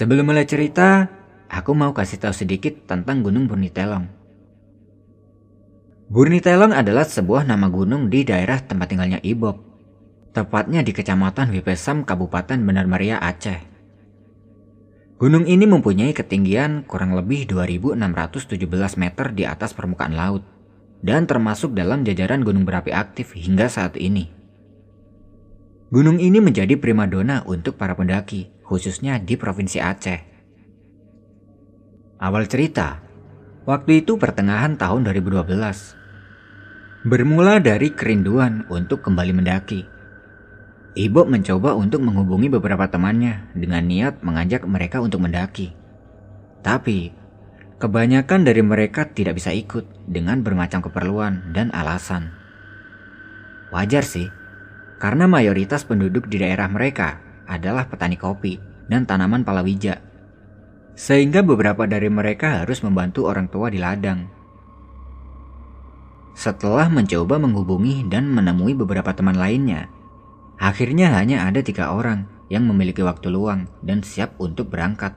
Sebelum 0.00 0.32
mulai 0.32 0.48
cerita, 0.48 1.12
aku 1.52 1.76
mau 1.76 1.92
kasih 1.92 2.16
tahu 2.16 2.32
sedikit 2.32 2.88
tentang 2.88 3.20
Gunung 3.20 3.44
Burnitelong. 3.44 4.08
Burnitelong 6.08 6.72
adalah 6.72 7.04
sebuah 7.04 7.44
nama 7.44 7.68
gunung 7.68 8.08
di 8.08 8.24
daerah 8.24 8.64
tempat 8.64 8.88
tinggalnya 8.88 9.20
Ibob, 9.20 9.60
tepatnya 10.32 10.80
di 10.80 10.96
Kecamatan 10.96 11.52
Wipesam, 11.52 12.08
Kabupaten 12.08 12.56
Benar 12.64 12.88
Maria, 12.88 13.20
Aceh. 13.20 13.60
Gunung 15.20 15.44
ini 15.44 15.68
mempunyai 15.68 16.16
ketinggian 16.16 16.88
kurang 16.88 17.12
lebih 17.12 17.44
2617 17.44 18.56
meter 18.96 19.36
di 19.36 19.44
atas 19.44 19.76
permukaan 19.76 20.16
laut 20.16 20.40
dan 21.04 21.28
termasuk 21.28 21.76
dalam 21.76 22.08
jajaran 22.08 22.40
gunung 22.40 22.64
berapi 22.64 22.88
aktif 22.88 23.36
hingga 23.36 23.68
saat 23.68 24.00
ini. 24.00 24.39
Gunung 25.90 26.22
ini 26.22 26.38
menjadi 26.38 26.78
primadona 26.78 27.42
untuk 27.44 27.74
para 27.74 27.98
pendaki, 27.98 28.50
khususnya 28.62 29.18
di 29.18 29.34
Provinsi 29.34 29.82
Aceh. 29.82 30.20
Awal 32.22 32.46
cerita, 32.46 33.02
waktu 33.66 34.06
itu 34.06 34.14
pertengahan 34.14 34.78
tahun 34.78 35.02
2012. 35.02 35.50
Bermula 37.10 37.58
dari 37.58 37.90
kerinduan 37.90 38.70
untuk 38.70 39.02
kembali 39.02 39.32
mendaki 39.34 40.00
Ibu 40.90 41.22
mencoba 41.22 41.78
untuk 41.78 42.02
menghubungi 42.02 42.50
beberapa 42.50 42.90
temannya 42.90 43.54
dengan 43.54 43.86
niat 43.86 44.26
mengajak 44.26 44.66
mereka 44.66 44.98
untuk 44.98 45.22
mendaki. 45.22 45.70
Tapi, 46.66 47.14
kebanyakan 47.78 48.42
dari 48.42 48.58
mereka 48.58 49.06
tidak 49.06 49.38
bisa 49.38 49.54
ikut 49.54 49.86
dengan 50.10 50.42
bermacam 50.42 50.82
keperluan 50.82 51.54
dan 51.54 51.70
alasan. 51.70 52.34
Wajar 53.70 54.02
sih, 54.02 54.26
karena 55.00 55.24
mayoritas 55.24 55.88
penduduk 55.88 56.28
di 56.28 56.38
daerah 56.38 56.68
mereka 56.68 57.18
adalah 57.48 57.88
petani 57.88 58.20
kopi 58.20 58.60
dan 58.86 59.08
tanaman 59.08 59.42
palawija. 59.42 59.98
Sehingga 60.94 61.40
beberapa 61.40 61.88
dari 61.88 62.12
mereka 62.12 62.60
harus 62.60 62.84
membantu 62.84 63.26
orang 63.26 63.48
tua 63.48 63.72
di 63.72 63.80
ladang. 63.80 64.28
Setelah 66.36 66.92
mencoba 66.92 67.40
menghubungi 67.40 68.04
dan 68.06 68.28
menemui 68.28 68.76
beberapa 68.76 69.16
teman 69.16 69.40
lainnya, 69.40 69.88
Akhirnya 70.60 71.16
hanya 71.16 71.48
ada 71.48 71.64
tiga 71.64 71.88
orang 71.96 72.28
yang 72.52 72.68
memiliki 72.68 73.00
waktu 73.00 73.32
luang 73.32 73.64
dan 73.80 74.04
siap 74.04 74.36
untuk 74.36 74.68
berangkat. 74.68 75.16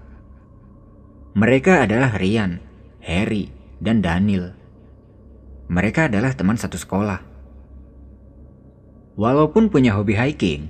Mereka 1.36 1.84
adalah 1.84 2.16
Rian, 2.16 2.64
Harry, 3.04 3.52
dan 3.84 4.00
Daniel. 4.00 4.56
Mereka 5.67 6.08
adalah 6.08 6.31
teman 6.31 6.56
satu 6.56 6.80
sekolah. 6.80 7.33
Walaupun 9.14 9.69
punya 9.69 9.94
hobi 9.94 10.17
hiking, 10.17 10.69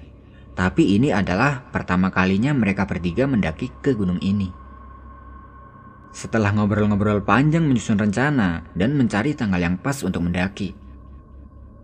tapi 0.54 1.00
ini 1.00 1.16
adalah 1.16 1.68
pertama 1.72 2.12
kalinya 2.12 2.52
mereka 2.52 2.84
bertiga 2.84 3.24
mendaki 3.24 3.72
ke 3.80 3.96
gunung 3.96 4.20
ini. 4.20 4.52
Setelah 6.14 6.54
ngobrol-ngobrol 6.54 7.26
panjang 7.26 7.66
menyusun 7.66 7.98
rencana 7.98 8.68
dan 8.78 8.94
mencari 8.94 9.34
tanggal 9.34 9.58
yang 9.58 9.82
pas 9.82 9.98
untuk 10.06 10.28
mendaki, 10.28 10.76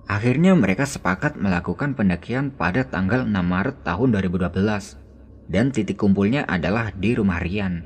Akhirnya 0.09 0.57
mereka 0.57 0.89
sepakat 0.89 1.38
melakukan 1.38 1.93
pendakian 1.93 2.49
pada 2.49 2.81
tanggal 2.81 3.29
6 3.29 3.29
Maret 3.29 3.85
tahun 3.85 4.09
2012 4.17 4.97
dan 5.53 5.69
titik 5.69 6.01
kumpulnya 6.01 6.49
adalah 6.49 6.89
di 6.89 7.13
rumah 7.13 7.38
Rian. 7.38 7.85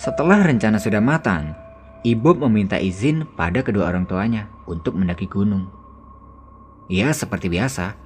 Setelah 0.00 0.48
rencana 0.48 0.80
sudah 0.80 1.04
matang, 1.04 1.52
Ibu 2.06 2.38
meminta 2.46 2.78
izin 2.78 3.26
pada 3.34 3.66
kedua 3.66 3.90
orang 3.90 4.06
tuanya 4.06 4.46
untuk 4.70 4.94
mendaki 4.94 5.26
gunung. 5.26 5.66
Ya, 6.86 7.10
seperti 7.10 7.50
biasa, 7.50 7.98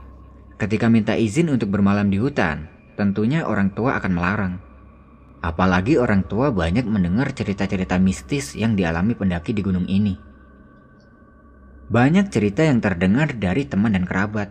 ketika 0.56 0.88
minta 0.88 1.12
izin 1.12 1.53
untuk 1.53 1.69
bermalam 1.69 2.08
di 2.08 2.16
hutan, 2.16 2.72
tentunya 2.97 3.44
orang 3.44 3.76
tua 3.76 4.00
akan 4.00 4.12
melarang. 4.16 4.54
Apalagi 5.44 6.00
orang 6.00 6.25
tua 6.25 6.48
banyak 6.48 6.88
mendengar 6.88 7.36
cerita-cerita 7.36 8.00
mistis 8.00 8.56
yang 8.56 8.78
dialami 8.78 9.12
pendaki 9.12 9.53
di 9.53 9.60
gunung 9.60 9.84
ini. 9.84 10.16
Banyak 11.92 12.32
cerita 12.32 12.64
yang 12.64 12.80
terdengar 12.80 13.36
dari 13.36 13.69
teman 13.69 13.92
dan 13.92 14.09
kerabat. 14.09 14.48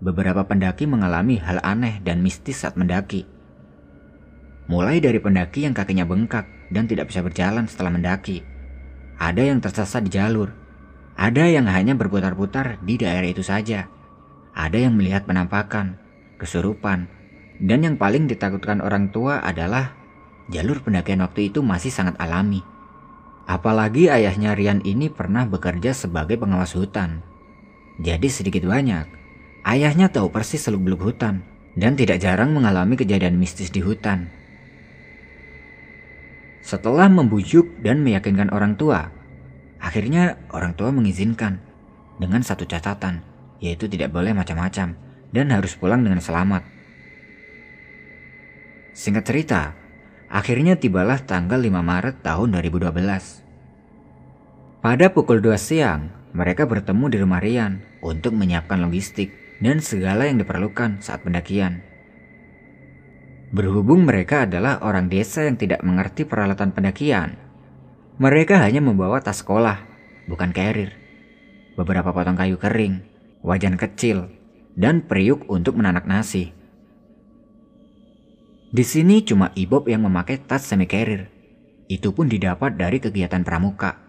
Beberapa 0.00 0.48
pendaki 0.48 0.88
mengalami 0.88 1.36
hal 1.36 1.60
aneh 1.60 2.00
dan 2.00 2.24
mistis 2.24 2.64
saat 2.64 2.80
mendaki. 2.80 3.28
Mulai 4.70 5.04
dari 5.04 5.20
pendaki 5.20 5.68
yang 5.68 5.76
kakinya 5.76 6.08
bengkak 6.08 6.48
dan 6.72 6.88
tidak 6.88 7.12
bisa 7.12 7.20
berjalan 7.20 7.68
setelah 7.68 7.92
mendaki. 7.92 8.51
Ada 9.20 9.42
yang 9.52 9.58
tersesat 9.60 10.08
di 10.08 10.14
jalur. 10.14 10.52
Ada 11.16 11.48
yang 11.48 11.68
hanya 11.68 11.92
berputar-putar 11.92 12.80
di 12.80 12.96
daerah 12.96 13.28
itu 13.28 13.44
saja. 13.44 13.88
Ada 14.52 14.88
yang 14.88 14.96
melihat 14.96 15.24
penampakan, 15.24 15.96
kesurupan, 16.36 17.08
dan 17.62 17.78
yang 17.84 17.96
paling 17.96 18.26
ditakutkan 18.28 18.80
orang 18.80 19.12
tua 19.12 19.40
adalah 19.40 19.94
jalur 20.50 20.82
pendakian 20.82 21.22
waktu 21.22 21.52
itu 21.52 21.62
masih 21.62 21.92
sangat 21.92 22.18
alami. 22.18 22.64
Apalagi 23.46 24.10
ayahnya 24.10 24.54
Rian 24.54 24.82
ini 24.86 25.10
pernah 25.10 25.46
bekerja 25.46 25.94
sebagai 25.94 26.38
pengawas 26.38 26.74
hutan. 26.78 27.22
Jadi 28.00 28.28
sedikit 28.32 28.64
banyak, 28.66 29.06
ayahnya 29.66 30.08
tahu 30.10 30.32
persis 30.32 30.62
seluk-beluk 30.64 31.12
hutan 31.12 31.44
dan 31.78 31.96
tidak 31.96 32.20
jarang 32.20 32.52
mengalami 32.52 32.96
kejadian 32.98 33.36
mistis 33.36 33.72
di 33.72 33.80
hutan. 33.84 34.41
Setelah 36.62 37.10
membujuk 37.10 37.82
dan 37.82 38.06
meyakinkan 38.06 38.54
orang 38.54 38.78
tua, 38.78 39.10
akhirnya 39.82 40.38
orang 40.54 40.78
tua 40.78 40.94
mengizinkan 40.94 41.58
dengan 42.16 42.40
satu 42.46 42.64
catatan, 42.64 43.26
yaitu 43.58 43.90
tidak 43.90 44.14
boleh 44.14 44.30
macam-macam 44.30 44.94
dan 45.34 45.46
harus 45.50 45.74
pulang 45.74 46.06
dengan 46.06 46.22
selamat. 46.22 46.62
Singkat 48.94 49.24
cerita, 49.26 49.82
Akhirnya 50.32 50.80
tibalah 50.80 51.20
tanggal 51.20 51.60
5 51.60 51.84
Maret 51.84 52.24
tahun 52.24 52.56
2012. 52.56 52.88
Pada 54.80 55.12
pukul 55.12 55.44
2 55.44 55.60
siang, 55.60 56.08
mereka 56.32 56.64
bertemu 56.64 57.04
di 57.12 57.20
rumah 57.20 57.36
Rian 57.36 57.84
untuk 58.00 58.32
menyiapkan 58.32 58.80
logistik 58.80 59.28
dan 59.60 59.84
segala 59.84 60.24
yang 60.24 60.40
diperlukan 60.40 61.04
saat 61.04 61.20
pendakian. 61.20 61.84
Berhubung 63.52 64.08
mereka 64.08 64.48
adalah 64.48 64.80
orang 64.80 65.12
desa 65.12 65.44
yang 65.44 65.60
tidak 65.60 65.84
mengerti 65.84 66.24
peralatan 66.24 66.72
pendakian, 66.72 67.36
mereka 68.16 68.56
hanya 68.64 68.80
membawa 68.80 69.20
tas 69.20 69.44
sekolah, 69.44 69.84
bukan 70.24 70.56
carrier, 70.56 70.96
beberapa 71.76 72.16
potong 72.16 72.36
kayu 72.36 72.56
kering, 72.56 73.04
wajan 73.44 73.76
kecil, 73.76 74.32
dan 74.72 75.04
periuk 75.04 75.44
untuk 75.52 75.76
menanak 75.76 76.08
nasi. 76.08 76.52
Di 78.72 78.84
sini 78.88 79.20
cuma 79.20 79.52
Ibob 79.52 79.84
yang 79.84 80.08
memakai 80.08 80.40
tas 80.40 80.64
semi 80.64 80.88
carrier. 80.88 81.28
Itu 81.92 82.16
pun 82.16 82.32
didapat 82.32 82.80
dari 82.80 83.04
kegiatan 83.04 83.44
pramuka. 83.44 84.00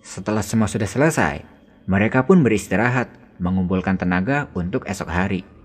Setelah 0.00 0.40
semua 0.40 0.64
sudah 0.64 0.88
selesai, 0.88 1.44
mereka 1.84 2.24
pun 2.24 2.40
beristirahat, 2.40 3.12
mengumpulkan 3.36 4.00
tenaga 4.00 4.48
untuk 4.56 4.88
esok 4.88 5.10
hari. 5.12 5.55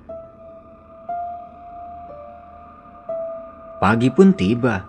Pagi 3.81 4.13
pun 4.13 4.37
tiba. 4.37 4.85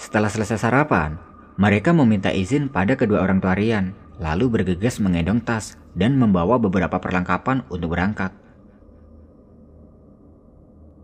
Setelah 0.00 0.32
selesai 0.32 0.56
sarapan, 0.56 1.20
mereka 1.60 1.92
meminta 1.92 2.32
izin 2.32 2.72
pada 2.72 2.96
kedua 2.96 3.20
orang 3.20 3.44
tua 3.44 3.52
Rian, 3.52 3.92
lalu 4.16 4.48
bergegas 4.48 5.04
mengendong 5.04 5.44
tas 5.44 5.76
dan 5.92 6.16
membawa 6.16 6.56
beberapa 6.56 6.96
perlengkapan 6.96 7.68
untuk 7.68 7.92
berangkat. 7.92 8.32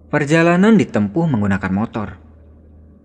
Perjalanan 0.08 0.80
ditempuh 0.80 1.28
menggunakan 1.28 1.72
motor. 1.76 2.16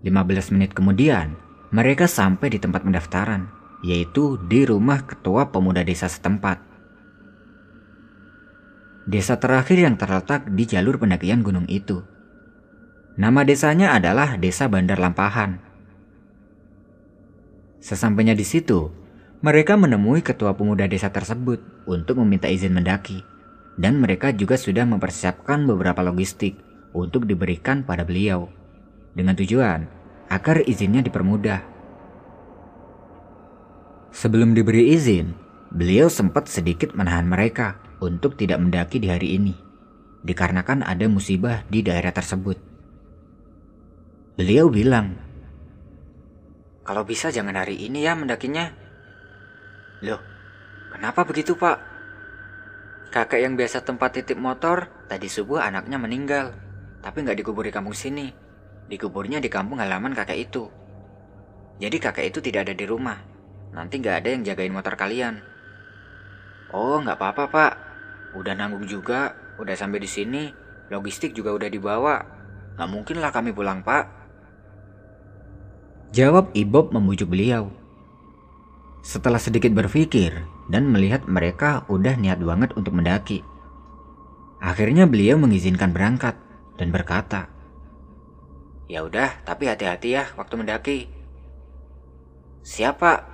15 0.00 0.56
menit 0.56 0.72
kemudian, 0.72 1.36
mereka 1.68 2.08
sampai 2.08 2.48
di 2.48 2.56
tempat 2.56 2.88
pendaftaran, 2.88 3.52
yaitu 3.84 4.40
di 4.48 4.64
rumah 4.64 5.04
ketua 5.04 5.52
pemuda 5.52 5.84
desa 5.84 6.08
setempat. 6.08 6.64
Desa 9.04 9.36
terakhir 9.36 9.76
yang 9.84 10.00
terletak 10.00 10.48
di 10.48 10.64
jalur 10.64 10.96
pendakian 10.96 11.44
gunung 11.44 11.68
itu. 11.68 12.16
Nama 13.18 13.42
desanya 13.42 13.98
adalah 13.98 14.38
Desa 14.38 14.70
Bandar 14.70 15.02
Lampahan. 15.02 15.58
Sesampainya 17.82 18.38
di 18.38 18.46
situ, 18.46 18.94
mereka 19.42 19.74
menemui 19.74 20.22
ketua 20.22 20.54
pemuda 20.54 20.86
desa 20.86 21.10
tersebut 21.10 21.58
untuk 21.90 22.22
meminta 22.22 22.46
izin 22.46 22.70
mendaki, 22.70 23.26
dan 23.74 23.98
mereka 23.98 24.30
juga 24.30 24.54
sudah 24.54 24.86
mempersiapkan 24.86 25.66
beberapa 25.66 25.98
logistik 26.06 26.62
untuk 26.94 27.26
diberikan 27.26 27.82
pada 27.82 28.06
beliau 28.06 28.54
dengan 29.18 29.34
tujuan 29.34 29.90
agar 30.30 30.62
izinnya 30.70 31.02
dipermudah. 31.02 31.66
Sebelum 34.14 34.54
diberi 34.54 34.94
izin, 34.94 35.34
beliau 35.74 36.06
sempat 36.06 36.46
sedikit 36.46 36.94
menahan 36.94 37.26
mereka 37.26 37.82
untuk 37.98 38.38
tidak 38.38 38.62
mendaki 38.62 39.02
di 39.02 39.10
hari 39.10 39.34
ini 39.34 39.66
dikarenakan 40.22 40.86
ada 40.86 41.06
musibah 41.06 41.66
di 41.66 41.82
daerah 41.82 42.14
tersebut. 42.14 42.67
Beliau 44.38 44.70
bilang, 44.70 45.18
"Kalau 46.86 47.02
bisa 47.02 47.34
jangan 47.34 47.58
hari 47.58 47.74
ini 47.74 48.06
ya 48.06 48.14
mendakinya." 48.14 48.70
Loh, 50.06 50.22
kenapa 50.94 51.26
begitu, 51.26 51.58
Pak? 51.58 51.74
Kakek 53.10 53.42
yang 53.42 53.58
biasa 53.58 53.82
tempat 53.82 54.14
titip 54.14 54.38
motor, 54.38 54.86
tadi 55.10 55.26
subuh 55.26 55.58
anaknya 55.58 55.98
meninggal. 55.98 56.54
Tapi 57.02 57.26
nggak 57.26 57.34
dikubur 57.34 57.66
di 57.66 57.74
kampung 57.74 57.98
sini. 57.98 58.30
Dikuburnya 58.86 59.42
di 59.42 59.50
kampung 59.50 59.82
halaman 59.82 60.14
kakek 60.14 60.38
itu. 60.38 60.70
Jadi 61.82 61.98
kakek 61.98 62.30
itu 62.30 62.38
tidak 62.38 62.70
ada 62.70 62.78
di 62.78 62.86
rumah. 62.86 63.18
Nanti 63.74 63.98
nggak 63.98 64.22
ada 64.22 64.28
yang 64.38 64.46
jagain 64.46 64.70
motor 64.70 64.94
kalian. 64.94 65.42
Oh, 66.70 67.02
nggak 67.02 67.18
apa-apa 67.18 67.44
pak. 67.50 67.72
Udah 68.38 68.54
nanggung 68.54 68.86
juga, 68.86 69.34
udah 69.58 69.74
sampai 69.74 69.98
di 69.98 70.06
sini. 70.06 70.46
Logistik 70.94 71.34
juga 71.34 71.50
udah 71.58 71.66
dibawa. 71.66 72.22
Nggak 72.78 72.90
mungkin 72.94 73.18
lah 73.18 73.34
kami 73.34 73.50
pulang 73.50 73.82
pak. 73.82 74.27
Jawab 76.08 76.56
Ibob 76.56 76.88
membujuk 76.96 77.28
beliau. 77.28 77.68
Setelah 79.04 79.36
sedikit 79.36 79.68
berpikir 79.76 80.32
dan 80.72 80.88
melihat 80.88 81.28
mereka 81.28 81.84
udah 81.92 82.16
niat 82.16 82.40
banget 82.40 82.72
untuk 82.80 82.96
mendaki. 82.96 83.44
Akhirnya 84.56 85.04
beliau 85.04 85.36
mengizinkan 85.36 85.92
berangkat 85.92 86.34
dan 86.80 86.88
berkata, 86.88 87.52
"Ya 88.88 89.04
udah, 89.04 89.36
tapi 89.44 89.68
hati-hati 89.68 90.16
ya 90.16 90.24
waktu 90.34 90.54
mendaki." 90.56 90.98
"Siapa?" 92.64 93.28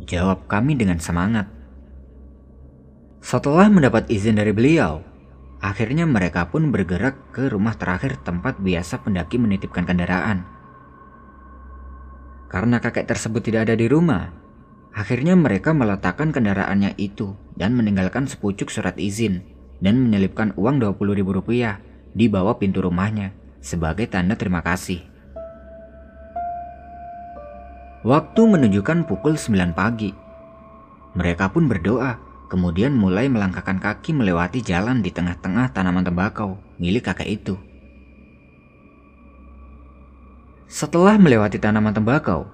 Jawab 0.00 0.48
kami 0.48 0.80
dengan 0.80 0.96
semangat. 0.96 1.44
Setelah 3.20 3.68
mendapat 3.68 4.08
izin 4.08 4.40
dari 4.40 4.56
beliau, 4.56 5.04
akhirnya 5.60 6.08
mereka 6.08 6.48
pun 6.48 6.72
bergerak 6.72 7.36
ke 7.36 7.52
rumah 7.52 7.76
terakhir 7.76 8.16
tempat 8.24 8.56
biasa 8.64 9.04
pendaki 9.04 9.36
menitipkan 9.36 9.84
kendaraan. 9.84 10.55
Karena 12.46 12.78
kakek 12.78 13.10
tersebut 13.10 13.42
tidak 13.42 13.70
ada 13.70 13.74
di 13.74 13.90
rumah, 13.90 14.30
akhirnya 14.94 15.34
mereka 15.34 15.74
meletakkan 15.74 16.30
kendaraannya 16.30 16.94
itu 16.96 17.34
dan 17.58 17.74
meninggalkan 17.74 18.30
sepucuk 18.30 18.70
surat 18.70 18.94
izin 18.96 19.42
dan 19.82 19.98
menyelipkan 20.00 20.54
uang 20.54 20.80
20 20.80 21.18
ribu 21.18 21.34
rupiah 21.36 21.82
di 22.16 22.30
bawah 22.30 22.56
pintu 22.56 22.80
rumahnya 22.80 23.34
sebagai 23.58 24.06
tanda 24.06 24.38
terima 24.38 24.62
kasih. 24.62 25.02
Waktu 28.06 28.40
menunjukkan 28.46 29.10
pukul 29.10 29.34
9 29.34 29.74
pagi. 29.74 30.14
Mereka 31.18 31.50
pun 31.50 31.66
berdoa, 31.66 32.22
kemudian 32.46 32.94
mulai 32.94 33.26
melangkahkan 33.26 33.82
kaki 33.82 34.14
melewati 34.14 34.62
jalan 34.62 35.02
di 35.02 35.10
tengah-tengah 35.10 35.74
tanaman 35.74 36.06
tembakau 36.06 36.62
milik 36.78 37.10
kakek 37.10 37.42
itu. 37.42 37.58
Setelah 40.66 41.14
melewati 41.14 41.62
tanaman 41.62 41.94
tembakau, 41.94 42.50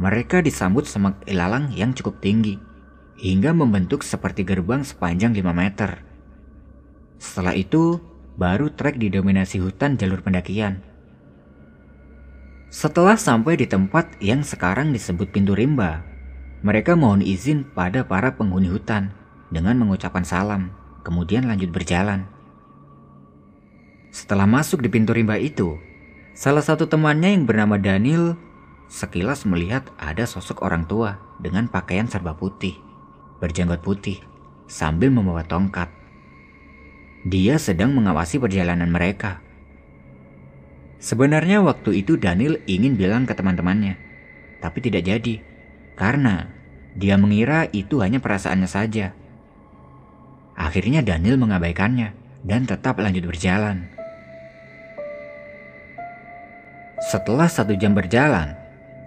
mereka 0.00 0.40
disambut 0.40 0.88
semak 0.88 1.20
ilalang 1.28 1.68
yang 1.76 1.92
cukup 1.92 2.16
tinggi, 2.24 2.56
hingga 3.20 3.52
membentuk 3.52 4.00
seperti 4.00 4.40
gerbang 4.40 4.80
sepanjang 4.80 5.36
5 5.36 5.52
meter. 5.52 6.00
Setelah 7.20 7.52
itu, 7.52 8.00
baru 8.40 8.72
trek 8.72 8.96
didominasi 8.96 9.60
hutan 9.60 10.00
jalur 10.00 10.24
pendakian. 10.24 10.80
Setelah 12.72 13.20
sampai 13.20 13.60
di 13.60 13.68
tempat 13.68 14.16
yang 14.24 14.40
sekarang 14.40 14.96
disebut 14.96 15.28
pintu 15.28 15.52
rimba, 15.52 16.08
mereka 16.64 16.96
mohon 16.96 17.20
izin 17.20 17.68
pada 17.68 18.00
para 18.08 18.32
penghuni 18.32 18.72
hutan 18.72 19.12
dengan 19.52 19.76
mengucapkan 19.76 20.24
salam, 20.24 20.72
kemudian 21.04 21.44
lanjut 21.44 21.68
berjalan. 21.68 22.24
Setelah 24.08 24.48
masuk 24.48 24.80
di 24.80 24.88
pintu 24.88 25.12
rimba 25.12 25.36
itu, 25.36 25.76
Salah 26.32 26.64
satu 26.64 26.88
temannya 26.88 27.36
yang 27.36 27.44
bernama 27.44 27.76
Daniel 27.76 28.40
sekilas 28.88 29.44
melihat 29.44 29.92
ada 30.00 30.24
sosok 30.24 30.64
orang 30.64 30.88
tua 30.88 31.20
dengan 31.36 31.68
pakaian 31.68 32.08
serba 32.08 32.32
putih, 32.32 32.80
berjanggut 33.36 33.84
putih, 33.84 34.16
sambil 34.64 35.12
membawa 35.12 35.44
tongkat. 35.44 35.92
Dia 37.28 37.60
sedang 37.60 37.92
mengawasi 37.92 38.40
perjalanan 38.40 38.88
mereka. 38.88 39.44
Sebenarnya 41.04 41.60
waktu 41.60 42.00
itu 42.00 42.16
Daniel 42.16 42.56
ingin 42.64 42.96
bilang 42.96 43.28
ke 43.28 43.36
teman-temannya, 43.36 44.00
tapi 44.64 44.80
tidak 44.80 45.04
jadi, 45.04 45.44
karena 46.00 46.48
dia 46.96 47.20
mengira 47.20 47.68
itu 47.76 48.00
hanya 48.00 48.24
perasaannya 48.24 48.68
saja. 48.72 49.12
Akhirnya 50.56 51.04
Daniel 51.04 51.36
mengabaikannya 51.36 52.16
dan 52.40 52.64
tetap 52.64 52.96
lanjut 52.96 53.28
berjalan. 53.28 53.91
Setelah 57.02 57.50
satu 57.50 57.74
jam 57.74 57.98
berjalan, 57.98 58.54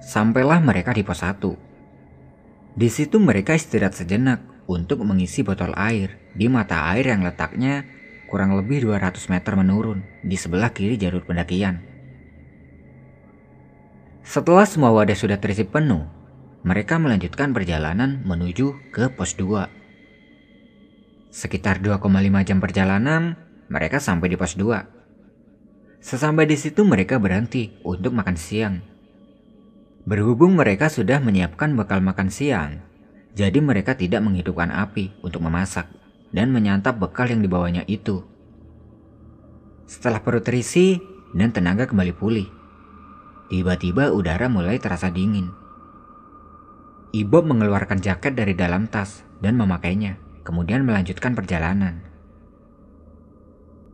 sampailah 0.03 0.59
mereka 0.59 0.91
di 0.91 0.99
pos 0.99 1.23
1. 1.23 1.39
Di 2.75 2.91
situ 2.91 3.23
mereka 3.23 3.55
istirahat 3.55 3.95
sejenak 3.95 4.43
untuk 4.67 4.99
mengisi 5.07 5.47
botol 5.47 5.71
air 5.79 6.19
di 6.35 6.51
mata 6.51 6.91
air 6.91 7.07
yang 7.07 7.23
letaknya 7.23 7.87
kurang 8.27 8.51
lebih 8.59 8.83
200 8.83 9.31
meter 9.31 9.55
menurun 9.55 10.03
di 10.27 10.35
sebelah 10.35 10.75
kiri 10.75 10.99
jalur 10.99 11.23
pendakian. 11.23 11.79
Setelah 14.27 14.67
semua 14.67 14.91
wadah 14.91 15.15
sudah 15.15 15.39
terisi 15.39 15.63
penuh, 15.63 16.03
mereka 16.67 16.99
melanjutkan 16.99 17.55
perjalanan 17.55 18.19
menuju 18.27 18.91
ke 18.91 19.07
pos 19.15 19.39
2. 19.39 19.71
Sekitar 21.31 21.79
2,5 21.79 22.03
jam 22.43 22.59
perjalanan, 22.59 23.39
mereka 23.71 24.03
sampai 24.03 24.33
di 24.33 24.35
pos 24.35 24.59
2. 24.59 24.94
Sesampai 26.05 26.45
di 26.45 26.53
situ 26.53 26.85
mereka 26.85 27.17
berhenti 27.17 27.73
untuk 27.81 28.13
makan 28.13 28.37
siang. 28.37 28.77
Berhubung 30.05 30.53
mereka 30.53 30.85
sudah 30.85 31.17
menyiapkan 31.17 31.73
bekal 31.73 31.97
makan 31.97 32.29
siang, 32.29 32.85
jadi 33.33 33.57
mereka 33.57 33.97
tidak 33.97 34.21
menghidupkan 34.21 34.69
api 34.69 35.17
untuk 35.25 35.41
memasak 35.41 35.89
dan 36.29 36.53
menyantap 36.53 37.01
bekal 37.01 37.25
yang 37.25 37.41
dibawanya 37.41 37.81
itu. 37.89 38.21
Setelah 39.89 40.21
perut 40.21 40.45
terisi 40.45 41.01
dan 41.33 41.49
tenaga 41.49 41.89
kembali 41.89 42.13
pulih, 42.13 42.45
tiba-tiba 43.49 44.13
udara 44.13 44.45
mulai 44.45 44.77
terasa 44.77 45.09
dingin. 45.09 45.49
Ibob 47.17 47.49
mengeluarkan 47.49 47.97
jaket 47.97 48.37
dari 48.37 48.53
dalam 48.53 48.85
tas 48.85 49.25
dan 49.41 49.57
memakainya, 49.57 50.21
kemudian 50.45 50.85
melanjutkan 50.85 51.33
perjalanan. 51.33 52.14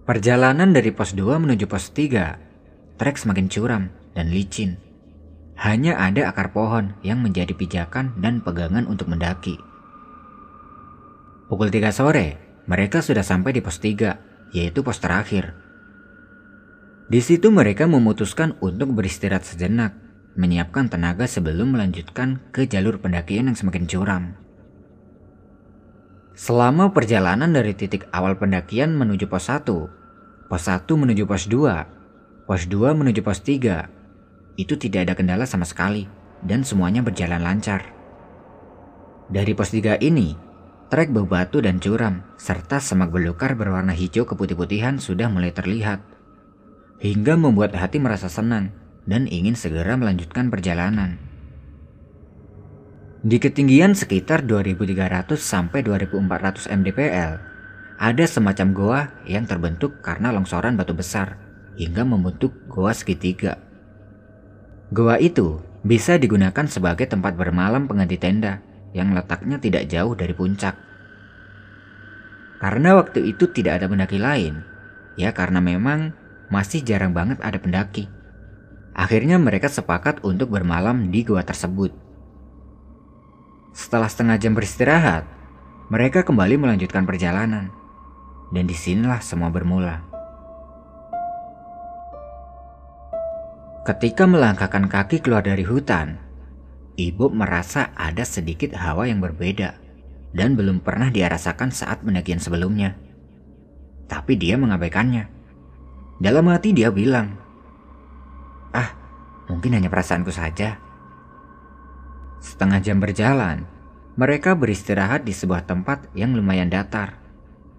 Perjalanan 0.01 0.74
dari 0.74 0.89
pos 0.89 1.13
2 1.13 1.38
menuju 1.38 1.69
pos 1.69 1.93
3, 1.93 2.98
trek 2.98 3.22
semakin 3.22 3.46
curam 3.46 3.84
dan 4.17 4.34
licin. 4.34 4.81
Hanya 5.62 5.93
ada 5.93 6.25
akar 6.34 6.50
pohon 6.58 6.98
yang 7.05 7.22
menjadi 7.22 7.53
pijakan 7.53 8.17
dan 8.17 8.41
pegangan 8.41 8.89
untuk 8.89 9.05
mendaki. 9.13 9.62
Pukul 11.46 11.70
3 11.70 11.93
sore, 11.93 12.41
mereka 12.65 13.05
sudah 13.05 13.22
sampai 13.22 13.53
di 13.53 13.62
pos 13.62 13.77
3, 13.77 14.58
yaitu 14.58 14.81
pos 14.81 14.98
terakhir. 14.98 15.53
Di 17.05 17.22
situ 17.22 17.53
mereka 17.53 17.86
memutuskan 17.86 18.58
untuk 18.58 18.98
beristirahat 18.98 19.46
sejenak, 19.46 19.93
menyiapkan 20.34 20.89
tenaga 20.89 21.29
sebelum 21.29 21.77
melanjutkan 21.77 22.41
ke 22.50 22.65
jalur 22.65 22.98
pendakian 22.98 23.53
yang 23.53 23.58
semakin 23.60 23.86
curam. 23.86 24.40
Selama 26.41 26.89
perjalanan 26.89 27.53
dari 27.53 27.77
titik 27.77 28.10
awal 28.10 28.33
pendakian 28.33 28.98
menuju 28.98 29.29
pos 29.29 29.45
1, 29.45 29.62
pos 30.50 30.63
1 30.65 30.89
menuju 30.89 31.29
pos 31.29 31.45
2, 31.45 32.50
pos 32.50 32.62
2 32.65 32.98
menuju 32.98 33.21
pos 33.21 33.45
3, 33.45 34.57
itu 34.57 34.74
tidak 34.74 35.05
ada 35.05 35.13
kendala 35.13 35.45
sama 35.45 35.69
sekali 35.69 36.10
dan 36.41 36.65
semuanya 36.65 37.05
berjalan 37.05 37.45
lancar. 37.45 37.93
Dari 39.29 39.53
pos 39.53 39.69
3 39.69 40.01
ini, 40.01 40.33
trek 40.89 41.13
bebatu 41.13 41.62
dan 41.62 41.77
curam 41.77 42.25
serta 42.41 42.81
semak 42.81 43.13
belukar 43.13 43.53
berwarna 43.53 43.93
hijau 43.93 44.25
keputih-putihan 44.25 44.98
sudah 44.98 45.29
mulai 45.29 45.53
terlihat. 45.53 46.01
Hingga 47.05 47.38
membuat 47.38 47.77
hati 47.77 48.01
merasa 48.01 48.33
senang 48.33 48.74
dan 49.05 49.29
ingin 49.29 49.53
segera 49.53 49.93
melanjutkan 49.93 50.50
perjalanan. 50.50 51.30
Di 53.21 53.37
ketinggian 53.37 53.93
sekitar 53.93 54.49
2300 54.49 55.37
sampai 55.37 55.85
2400 55.85 56.73
mdpl, 56.73 57.31
ada 58.01 58.25
semacam 58.25 58.67
goa 58.73 59.01
yang 59.29 59.45
terbentuk 59.45 60.01
karena 60.01 60.33
longsoran 60.33 60.73
batu 60.73 60.97
besar 60.97 61.37
hingga 61.77 62.01
membentuk 62.01 62.49
goa 62.65 62.89
segitiga. 62.97 63.61
Goa 64.89 65.21
itu 65.21 65.61
bisa 65.85 66.17
digunakan 66.17 66.65
sebagai 66.65 67.05
tempat 67.05 67.37
bermalam 67.37 67.85
pengganti 67.85 68.17
tenda 68.17 68.65
yang 68.97 69.13
letaknya 69.13 69.61
tidak 69.61 69.85
jauh 69.85 70.17
dari 70.17 70.33
puncak. 70.33 70.73
Karena 72.57 72.97
waktu 72.97 73.37
itu 73.37 73.53
tidak 73.53 73.77
ada 73.77 73.85
pendaki 73.85 74.17
lain, 74.17 74.65
ya 75.13 75.29
karena 75.29 75.61
memang 75.61 76.17
masih 76.49 76.81
jarang 76.81 77.13
banget 77.13 77.37
ada 77.45 77.61
pendaki. 77.61 78.09
Akhirnya 78.97 79.37
mereka 79.37 79.69
sepakat 79.69 80.25
untuk 80.25 80.49
bermalam 80.49 81.13
di 81.13 81.21
goa 81.21 81.45
tersebut. 81.45 82.09
Setelah 83.71 84.11
setengah 84.11 84.35
jam 84.35 84.51
beristirahat, 84.51 85.23
mereka 85.87 86.27
kembali 86.27 86.59
melanjutkan 86.59 87.07
perjalanan. 87.07 87.71
Dan 88.51 88.67
di 88.67 88.75
sinilah 88.75 89.23
semua 89.23 89.47
bermula. 89.47 90.03
Ketika 93.87 94.27
melangkahkan 94.27 94.91
kaki 94.91 95.23
keluar 95.23 95.41
dari 95.41 95.63
hutan, 95.63 96.19
ibu 96.99 97.31
merasa 97.31 97.95
ada 97.95 98.27
sedikit 98.27 98.75
hawa 98.75 99.07
yang 99.07 99.23
berbeda. 99.23 99.81
dan 100.31 100.55
belum 100.55 100.79
pernah 100.79 101.11
dia 101.11 101.27
rasakan 101.27 101.75
saat 101.75 102.07
pendakian 102.07 102.39
sebelumnya. 102.39 102.95
Tapi 104.07 104.39
dia 104.39 104.55
mengabaikannya. 104.55 105.27
Dalam 106.23 106.47
hati 106.47 106.71
dia 106.71 106.87
bilang, 106.87 107.35
"Ah, 108.71 108.95
mungkin 109.51 109.75
hanya 109.75 109.91
perasaanku 109.91 110.31
saja." 110.31 110.90
Setengah 112.41 112.81
jam 112.81 112.98
berjalan, 112.98 113.69
mereka 114.17 114.57
beristirahat 114.57 115.21
di 115.21 115.29
sebuah 115.29 115.69
tempat 115.69 116.10
yang 116.17 116.33
lumayan 116.33 116.74
datar, 116.74 117.21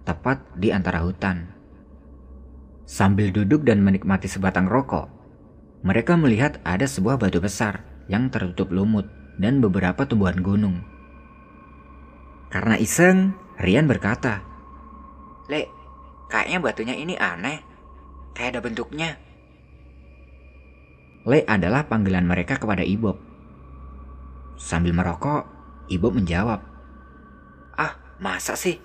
tepat 0.07 0.39
di 0.55 0.71
antara 0.71 1.03
hutan. 1.03 1.51
Sambil 2.87 3.35
duduk 3.35 3.67
dan 3.67 3.83
menikmati 3.83 4.31
sebatang 4.31 4.71
rokok, 4.71 5.11
mereka 5.83 6.15
melihat 6.15 6.63
ada 6.63 6.87
sebuah 6.87 7.19
batu 7.19 7.43
besar 7.43 7.83
yang 8.07 8.31
tertutup 8.31 8.71
lumut 8.71 9.11
dan 9.35 9.59
beberapa 9.59 10.07
tumbuhan 10.07 10.39
gunung. 10.39 10.79
Karena 12.47 12.79
iseng, 12.79 13.35
Rian 13.59 13.91
berkata, 13.91 14.45
Le, 15.51 15.67
kayaknya 16.31 16.63
batunya 16.63 16.95
ini 16.95 17.19
aneh. 17.19 17.59
Kayak 18.31 18.55
ada 18.55 18.59
bentuknya. 18.63 19.09
Le 21.27 21.43
adalah 21.43 21.83
panggilan 21.91 22.23
mereka 22.23 22.55
kepada 22.55 22.81
Ibob. 22.81 23.32
Sambil 24.63 24.95
merokok, 24.95 25.43
Ibob 25.91 26.15
menjawab, 26.15 26.63
Ah, 27.75 27.99
masa 28.23 28.55
sih? 28.55 28.79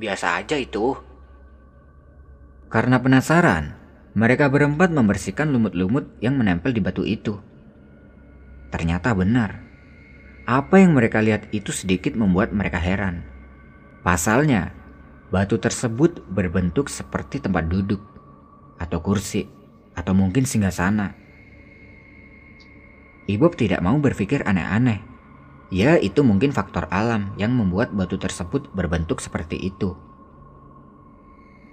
Biasa 0.00 0.40
aja 0.40 0.56
itu. 0.56 0.96
Karena 2.72 2.96
penasaran, 2.96 3.76
mereka 4.16 4.48
berempat 4.48 4.88
membersihkan 4.88 5.52
lumut-lumut 5.52 6.08
yang 6.24 6.40
menempel 6.40 6.72
di 6.72 6.80
batu 6.80 7.04
itu. 7.04 7.36
Ternyata 8.72 9.12
benar. 9.12 9.60
Apa 10.48 10.80
yang 10.80 10.96
mereka 10.96 11.20
lihat 11.20 11.52
itu 11.52 11.68
sedikit 11.68 12.16
membuat 12.16 12.56
mereka 12.56 12.80
heran. 12.80 13.20
Pasalnya, 14.00 14.72
batu 15.28 15.60
tersebut 15.60 16.24
berbentuk 16.32 16.88
seperti 16.88 17.44
tempat 17.44 17.68
duduk, 17.68 18.00
atau 18.80 19.04
kursi, 19.04 19.44
atau 19.92 20.16
mungkin 20.16 20.48
singgah 20.48 20.72
sana. 20.72 21.12
Ibob 23.28 23.52
tidak 23.60 23.84
mau 23.84 24.00
berpikir 24.00 24.48
aneh-aneh. 24.48 25.09
Ya, 25.70 25.94
itu 26.02 26.26
mungkin 26.26 26.50
faktor 26.50 26.90
alam 26.90 27.30
yang 27.38 27.54
membuat 27.54 27.94
batu 27.94 28.18
tersebut 28.18 28.74
berbentuk 28.74 29.22
seperti 29.22 29.54
itu. 29.54 29.94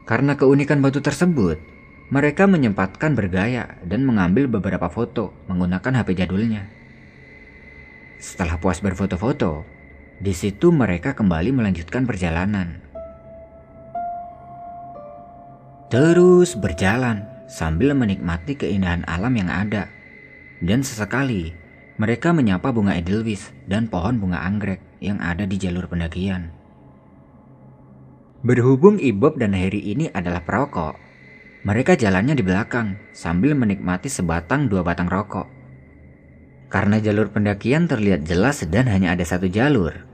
Karena 0.05 0.37
keunikan 0.37 0.85
batu 0.85 1.01
tersebut, 1.01 1.57
mereka 2.13 2.45
menyempatkan 2.47 3.17
bergaya 3.17 3.81
dan 3.83 4.05
mengambil 4.05 4.47
beberapa 4.47 4.87
foto 4.87 5.33
menggunakan 5.49 5.99
HP 5.99 6.13
jadulnya. 6.13 6.69
Setelah 8.21 8.61
puas 8.61 8.79
berfoto-foto, 8.79 9.67
di 10.21 10.31
situ 10.31 10.71
mereka 10.71 11.17
kembali 11.17 11.51
melanjutkan 11.51 12.05
perjalanan. 12.07 12.79
Terus 15.91 16.53
berjalan 16.53 17.27
sambil 17.51 17.97
menikmati 17.97 18.55
keindahan 18.55 19.03
alam 19.09 19.33
yang 19.35 19.49
ada. 19.51 19.91
Dan 20.63 20.81
sesekali, 20.81 21.53
mereka 21.97 22.29
menyapa 22.29 22.69
bunga 22.69 22.93
edelweiss 22.93 23.49
dan 23.65 23.89
pohon 23.89 24.21
bunga 24.21 24.45
anggrek 24.45 24.81
yang 25.01 25.17
ada 25.17 25.49
di 25.49 25.57
jalur 25.57 25.89
pendakian. 25.89 26.53
Berhubung 28.45 29.01
Ibob 29.01 29.41
dan 29.41 29.57
Harry 29.57 29.81
ini 29.81 30.13
adalah 30.13 30.45
perokok, 30.45 30.93
mereka 31.65 31.97
jalannya 31.97 32.37
di 32.37 32.45
belakang 32.45 33.01
sambil 33.17 33.57
menikmati 33.57 34.13
sebatang 34.13 34.69
dua 34.69 34.85
batang 34.85 35.09
rokok. 35.09 35.49
Karena 36.69 37.01
jalur 37.01 37.33
pendakian 37.33 37.89
terlihat 37.89 38.29
jelas 38.29 38.61
dan 38.69 38.85
hanya 38.85 39.17
ada 39.17 39.25
satu 39.25 39.49
jalur, 39.49 40.05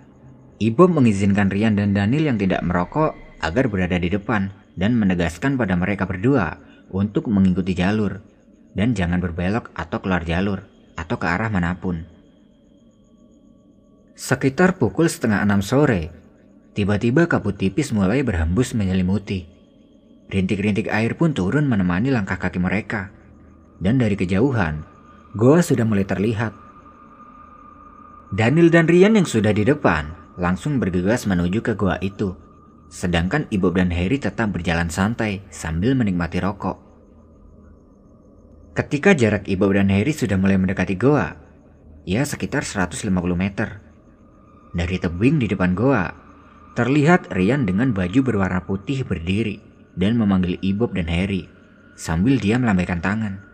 Ibo 0.64 0.88
mengizinkan 0.88 1.52
Rian 1.52 1.76
dan 1.76 1.92
Daniel 1.92 2.32
yang 2.32 2.40
tidak 2.40 2.64
merokok 2.64 3.20
agar 3.44 3.68
berada 3.68 4.00
di 4.00 4.08
depan 4.08 4.56
dan 4.80 4.96
menegaskan 4.96 5.60
pada 5.60 5.76
mereka 5.76 6.08
berdua 6.08 6.64
untuk 6.96 7.28
mengikuti 7.28 7.76
jalur 7.76 8.24
dan 8.72 8.96
jangan 8.96 9.20
berbelok 9.20 9.76
atau 9.76 10.00
keluar 10.00 10.24
jalur 10.24 10.73
atau 10.94 11.18
ke 11.18 11.26
arah 11.28 11.50
mana 11.50 11.78
pun. 11.78 12.06
Sekitar 14.14 14.78
pukul 14.78 15.10
setengah 15.10 15.42
enam 15.42 15.66
sore, 15.66 16.14
tiba-tiba 16.78 17.26
kabut 17.26 17.58
tipis 17.58 17.90
mulai 17.90 18.22
berhembus 18.22 18.78
menyelimuti. 18.78 19.50
Rintik-rintik 20.30 20.90
air 20.90 21.18
pun 21.18 21.34
turun 21.34 21.66
menemani 21.66 22.14
langkah 22.14 22.38
kaki 22.38 22.62
mereka. 22.62 23.10
Dan 23.82 24.00
dari 24.00 24.16
kejauhan, 24.16 24.86
Goa 25.34 25.66
sudah 25.66 25.82
mulai 25.82 26.06
terlihat. 26.06 26.54
Daniel 28.30 28.70
dan 28.70 28.86
Rian 28.86 29.18
yang 29.18 29.26
sudah 29.26 29.50
di 29.50 29.66
depan 29.66 30.14
langsung 30.38 30.78
bergegas 30.78 31.26
menuju 31.26 31.66
ke 31.66 31.74
goa 31.74 31.98
itu. 32.06 32.38
Sedangkan 32.94 33.50
Ibu 33.50 33.74
dan 33.74 33.90
Harry 33.90 34.22
tetap 34.22 34.54
berjalan 34.54 34.94
santai 34.94 35.42
sambil 35.50 35.98
menikmati 35.98 36.38
rokok. 36.38 36.78
Ketika 38.74 39.14
jarak 39.14 39.46
Ibu 39.46 39.70
dan 39.78 39.94
Harry 39.94 40.18
sudah 40.18 40.34
mulai 40.34 40.58
mendekati 40.58 40.98
goa, 40.98 41.38
ya 42.10 42.26
sekitar 42.26 42.66
150 42.66 43.06
meter. 43.38 43.78
Dari 44.74 44.98
tebing 44.98 45.38
di 45.38 45.46
depan 45.46 45.78
goa, 45.78 46.10
terlihat 46.74 47.30
Rian 47.30 47.70
dengan 47.70 47.94
baju 47.94 48.20
berwarna 48.26 48.66
putih 48.66 49.06
berdiri 49.06 49.62
dan 49.94 50.18
memanggil 50.18 50.58
Ibob 50.66 50.98
dan 50.98 51.06
Harry 51.06 51.46
sambil 51.94 52.42
dia 52.42 52.58
melambaikan 52.58 52.98
tangan. 52.98 53.46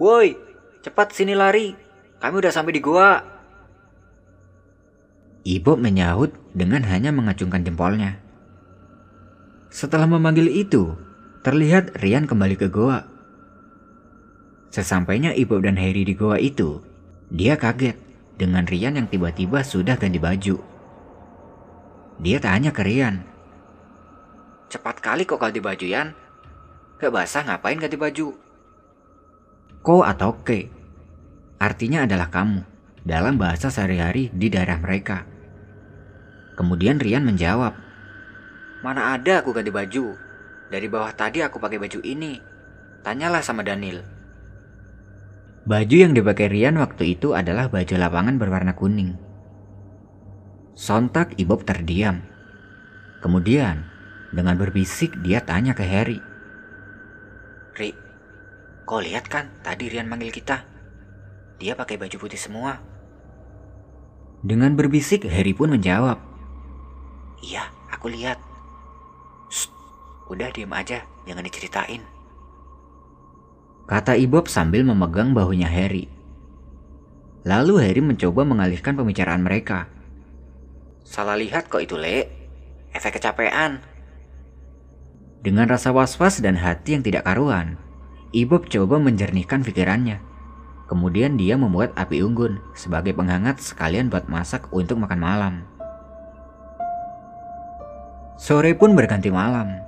Woi, 0.00 0.32
cepat 0.80 1.12
sini 1.12 1.36
lari. 1.36 1.76
Kami 2.24 2.34
udah 2.40 2.48
sampai 2.48 2.72
di 2.72 2.80
gua. 2.80 3.20
Ibu 5.44 5.76
menyahut 5.76 6.32
dengan 6.56 6.88
hanya 6.88 7.12
mengacungkan 7.12 7.68
jempolnya. 7.68 8.16
Setelah 9.68 10.08
memanggil 10.08 10.48
itu, 10.48 10.96
terlihat 11.44 12.00
Rian 12.00 12.24
kembali 12.24 12.56
ke 12.56 12.72
goa. 12.72 13.17
Sesampainya 14.68 15.32
Ibu 15.32 15.64
dan 15.64 15.80
Harry 15.80 16.04
di 16.04 16.12
goa 16.12 16.36
itu, 16.36 16.84
dia 17.32 17.56
kaget 17.56 17.96
dengan 18.36 18.68
Rian 18.68 19.00
yang 19.00 19.08
tiba-tiba 19.08 19.64
sudah 19.64 19.96
ganti 19.96 20.20
baju. 20.20 20.60
Dia 22.20 22.38
tanya 22.42 22.70
ke 22.70 22.84
Rian. 22.84 23.24
Cepat 24.68 25.00
kali 25.00 25.24
kok 25.24 25.40
ganti 25.40 25.64
baju, 25.64 25.86
Yan. 25.88 26.12
Gak 27.00 27.14
basah 27.14 27.46
ngapain 27.46 27.80
ganti 27.80 27.96
baju? 27.96 28.48
ko 29.88 30.04
atau 30.04 30.36
ke. 30.44 30.68
Artinya 31.56 32.04
adalah 32.04 32.28
kamu 32.28 32.60
dalam 33.08 33.40
bahasa 33.40 33.72
sehari-hari 33.72 34.28
di 34.36 34.52
daerah 34.52 34.76
mereka. 34.76 35.24
Kemudian 36.60 37.00
Rian 37.00 37.24
menjawab, 37.24 37.72
Mana 38.84 39.16
ada 39.16 39.42
aku 39.42 39.56
ganti 39.56 39.72
baju? 39.72 40.14
Dari 40.68 40.86
bawah 40.86 41.10
tadi 41.16 41.40
aku 41.42 41.56
pakai 41.58 41.80
baju 41.80 42.04
ini. 42.04 42.36
Tanyalah 43.02 43.40
sama 43.40 43.64
Daniel. 43.64 44.04
Baju 45.68 45.96
yang 46.00 46.16
dipakai 46.16 46.48
Rian 46.48 46.80
waktu 46.80 47.12
itu 47.12 47.36
adalah 47.36 47.68
baju 47.68 47.92
lapangan 48.00 48.40
berwarna 48.40 48.72
kuning. 48.72 49.20
Sontak 50.72 51.36
Ibob 51.36 51.68
terdiam. 51.68 52.24
Kemudian, 53.20 53.84
dengan 54.32 54.56
berbisik 54.56 55.12
dia 55.20 55.44
tanya 55.44 55.76
ke 55.76 55.84
Harry. 55.84 56.24
Ri, 57.76 57.92
Kau 58.88 59.04
lihat 59.04 59.28
kan 59.28 59.52
tadi 59.60 59.92
Rian 59.92 60.08
manggil 60.08 60.32
kita? 60.32 60.64
Dia 61.60 61.76
pakai 61.76 62.00
baju 62.00 62.16
putih 62.16 62.40
semua. 62.40 62.80
Dengan 64.40 64.72
berbisik, 64.72 65.28
Harry 65.28 65.52
pun 65.52 65.76
menjawab. 65.76 66.16
Iya, 67.44 67.68
aku 67.92 68.08
lihat. 68.08 68.40
Shh, 69.52 69.68
udah 70.32 70.48
diam 70.48 70.72
aja, 70.72 71.04
jangan 71.28 71.44
diceritain. 71.44 72.00
Kata 73.88 74.20
Ibob 74.20 74.52
sambil 74.52 74.84
memegang 74.84 75.32
bahunya 75.32 75.64
Harry. 75.64 76.12
Lalu 77.48 77.88
Harry 77.88 78.04
mencoba 78.04 78.44
mengalihkan 78.44 78.92
pembicaraan 78.92 79.40
mereka. 79.40 79.88
Salah 81.08 81.40
lihat 81.40 81.72
kok 81.72 81.80
itu, 81.80 81.96
Le. 81.96 82.28
Efek 82.92 83.16
kecapean. 83.16 83.80
Dengan 85.40 85.72
rasa 85.72 85.88
was-was 85.96 86.44
dan 86.44 86.60
hati 86.60 87.00
yang 87.00 87.04
tidak 87.06 87.24
karuan, 87.24 87.80
Ibob 88.36 88.68
coba 88.68 89.00
menjernihkan 89.00 89.64
pikirannya. 89.64 90.20
Kemudian 90.84 91.40
dia 91.40 91.56
membuat 91.56 91.96
api 91.96 92.20
unggun 92.20 92.60
sebagai 92.76 93.16
penghangat 93.16 93.56
sekalian 93.64 94.12
buat 94.12 94.28
masak 94.28 94.68
untuk 94.68 95.00
makan 95.00 95.20
malam. 95.20 95.54
Sore 98.36 98.76
pun 98.76 98.92
berganti 98.92 99.32
malam. 99.32 99.87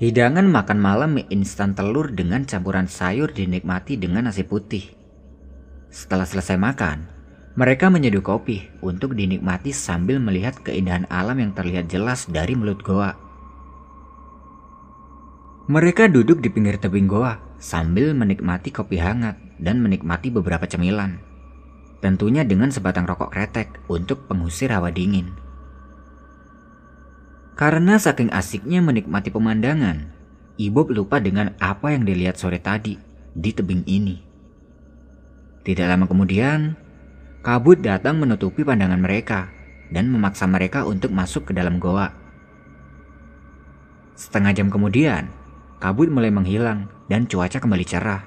Hidangan 0.00 0.48
makan 0.48 0.80
malam 0.80 1.20
mie 1.20 1.28
instan 1.28 1.76
telur 1.76 2.08
dengan 2.08 2.48
campuran 2.48 2.88
sayur 2.88 3.36
dinikmati 3.36 4.00
dengan 4.00 4.32
nasi 4.32 4.48
putih. 4.48 4.96
Setelah 5.92 6.24
selesai 6.24 6.56
makan, 6.56 7.04
mereka 7.52 7.92
menyeduh 7.92 8.24
kopi 8.24 8.64
untuk 8.80 9.12
dinikmati 9.12 9.76
sambil 9.76 10.16
melihat 10.16 10.56
keindahan 10.64 11.04
alam 11.12 11.36
yang 11.36 11.52
terlihat 11.52 11.92
jelas 11.92 12.24
dari 12.32 12.56
mulut 12.56 12.80
goa. 12.80 13.12
Mereka 15.68 16.08
duduk 16.08 16.40
di 16.40 16.48
pinggir 16.48 16.80
tebing 16.80 17.04
goa 17.04 17.36
sambil 17.60 18.16
menikmati 18.16 18.72
kopi 18.72 18.96
hangat 18.96 19.36
dan 19.60 19.84
menikmati 19.84 20.32
beberapa 20.32 20.64
cemilan. 20.64 21.20
Tentunya 22.00 22.40
dengan 22.48 22.72
sebatang 22.72 23.04
rokok 23.04 23.36
kretek 23.36 23.84
untuk 23.92 24.24
pengusir 24.24 24.72
hawa 24.72 24.88
dingin. 24.88 25.49
Karena 27.60 28.00
saking 28.00 28.32
asiknya 28.32 28.80
menikmati 28.80 29.28
pemandangan, 29.28 30.08
Ibob 30.56 30.96
lupa 30.96 31.20
dengan 31.20 31.52
apa 31.60 31.92
yang 31.92 32.08
dilihat 32.08 32.40
sore 32.40 32.56
tadi 32.56 32.96
di 33.36 33.52
tebing 33.52 33.84
ini. 33.84 34.16
Tidak 35.60 35.84
lama 35.84 36.08
kemudian, 36.08 36.72
kabut 37.44 37.84
datang 37.84 38.16
menutupi 38.16 38.64
pandangan 38.64 38.96
mereka 38.96 39.52
dan 39.92 40.08
memaksa 40.08 40.48
mereka 40.48 40.88
untuk 40.88 41.12
masuk 41.12 41.48
ke 41.48 41.52
dalam 41.52 41.76
goa. 41.76 42.16
Setengah 44.16 44.56
jam 44.56 44.72
kemudian, 44.72 45.28
kabut 45.84 46.08
mulai 46.08 46.32
menghilang 46.32 46.88
dan 47.12 47.28
cuaca 47.28 47.60
kembali 47.60 47.84
cerah. 47.84 48.24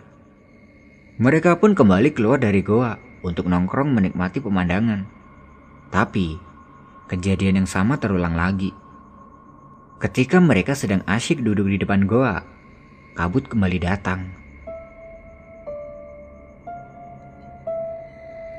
Mereka 1.18 1.58
pun 1.58 1.74
kembali 1.74 2.14
keluar 2.14 2.38
dari 2.38 2.62
goa 2.62 3.02
untuk 3.26 3.50
nongkrong 3.50 3.98
menikmati 3.98 4.46
pemandangan. 4.46 5.10
Tapi, 5.90 6.38
kejadian 7.10 7.66
yang 7.66 7.70
sama 7.70 7.98
terulang 7.98 8.38
lagi. 8.38 8.83
Ketika 10.04 10.44
mereka 10.44 10.76
sedang 10.76 11.00
asyik 11.08 11.48
duduk 11.48 11.72
di 11.72 11.80
depan 11.80 12.04
goa, 12.04 12.44
kabut 13.16 13.48
kembali 13.48 13.80
datang. 13.80 14.36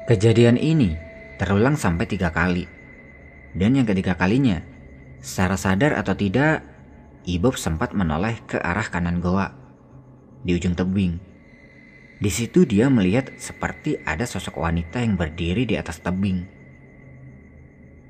Kejadian 0.08 0.56
ini 0.56 0.96
terulang 1.36 1.76
sampai 1.76 2.08
tiga 2.08 2.32
kali. 2.32 2.64
Dan 3.52 3.76
yang 3.76 3.84
ketiga 3.84 4.16
kalinya, 4.16 4.64
secara 5.20 5.60
sadar 5.60 5.92
atau 6.00 6.16
tidak, 6.16 6.64
Ibob 7.28 7.60
sempat 7.60 7.92
menoleh 7.92 8.40
ke 8.48 8.56
arah 8.56 8.88
kanan 8.88 9.20
goa 9.20 9.52
di 10.48 10.56
ujung 10.56 10.72
tebing. 10.72 11.20
Di 12.24 12.30
situ 12.32 12.64
dia 12.64 12.88
melihat 12.88 13.36
seperti 13.36 14.00
ada 14.08 14.24
sosok 14.24 14.64
wanita 14.64 15.04
yang 15.04 15.20
berdiri 15.20 15.68
di 15.68 15.76
atas 15.76 16.00
tebing. 16.00 16.48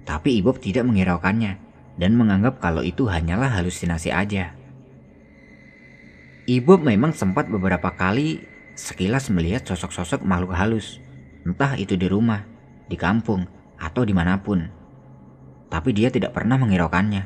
Tapi 0.07 0.39
Ibob 0.39 0.63
tidak 0.63 0.87
menghiraukannya 0.87 1.74
dan 1.99 2.19
menganggap 2.19 2.59
kalau 2.59 2.83
itu 2.83 3.07
hanyalah 3.07 3.51
halusinasi 3.55 4.11
aja. 4.11 4.55
Ibu 6.45 6.77
memang 6.77 7.17
sempat 7.17 7.49
beberapa 7.49 7.89
kali 7.97 8.45
sekilas 8.77 9.33
melihat 9.33 9.65
sosok-sosok 9.65 10.21
makhluk 10.27 10.53
halus, 10.53 11.01
entah 11.49 11.73
itu 11.79 11.97
di 11.97 12.05
rumah, 12.11 12.45
di 12.85 13.01
kampung, 13.01 13.49
atau 13.81 14.05
di 14.05 14.13
mana 14.13 14.37
pun. 14.45 14.69
Tapi 15.73 15.91
dia 15.97 16.13
tidak 16.13 16.37
pernah 16.37 16.61
menghiraukannya. 16.61 17.25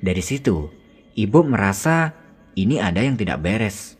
Dari 0.00 0.22
situ, 0.22 0.70
ibu 1.18 1.40
merasa 1.42 2.14
ini 2.54 2.78
ada 2.78 3.02
yang 3.02 3.18
tidak 3.18 3.42
beres. 3.42 3.98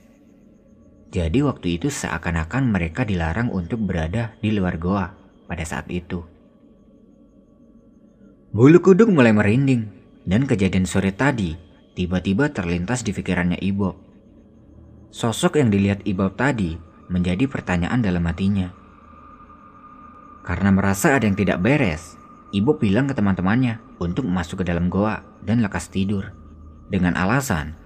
Jadi 1.11 1.42
waktu 1.42 1.83
itu 1.83 1.90
seakan-akan 1.90 2.71
mereka 2.71 3.02
dilarang 3.02 3.50
untuk 3.50 3.83
berada 3.83 4.38
di 4.38 4.54
luar 4.54 4.78
goa 4.78 5.11
pada 5.50 5.66
saat 5.66 5.90
itu. 5.90 6.23
Bulu 8.50 8.83
kuduk 8.83 9.14
mulai 9.14 9.30
merinding, 9.30 9.87
dan 10.26 10.42
kejadian 10.42 10.83
sore 10.83 11.14
tadi 11.14 11.54
tiba-tiba 11.95 12.50
terlintas 12.50 13.07
di 13.07 13.14
pikirannya 13.14 13.62
Ibob. 13.62 13.95
Sosok 15.14 15.62
yang 15.62 15.71
dilihat 15.71 16.02
Ibob 16.02 16.35
tadi 16.35 16.75
menjadi 17.07 17.47
pertanyaan 17.47 18.02
dalam 18.02 18.26
hatinya. 18.26 18.75
Karena 20.42 20.75
merasa 20.75 21.14
ada 21.14 21.30
yang 21.30 21.38
tidak 21.38 21.62
beres, 21.62 22.19
Ibob 22.50 22.83
bilang 22.83 23.07
ke 23.07 23.14
teman-temannya 23.14 24.02
untuk 24.02 24.26
masuk 24.26 24.66
ke 24.66 24.75
dalam 24.75 24.90
goa 24.90 25.23
dan 25.47 25.62
lekas 25.62 25.87
tidur. 25.87 26.35
Dengan 26.90 27.14
alasan, 27.14 27.78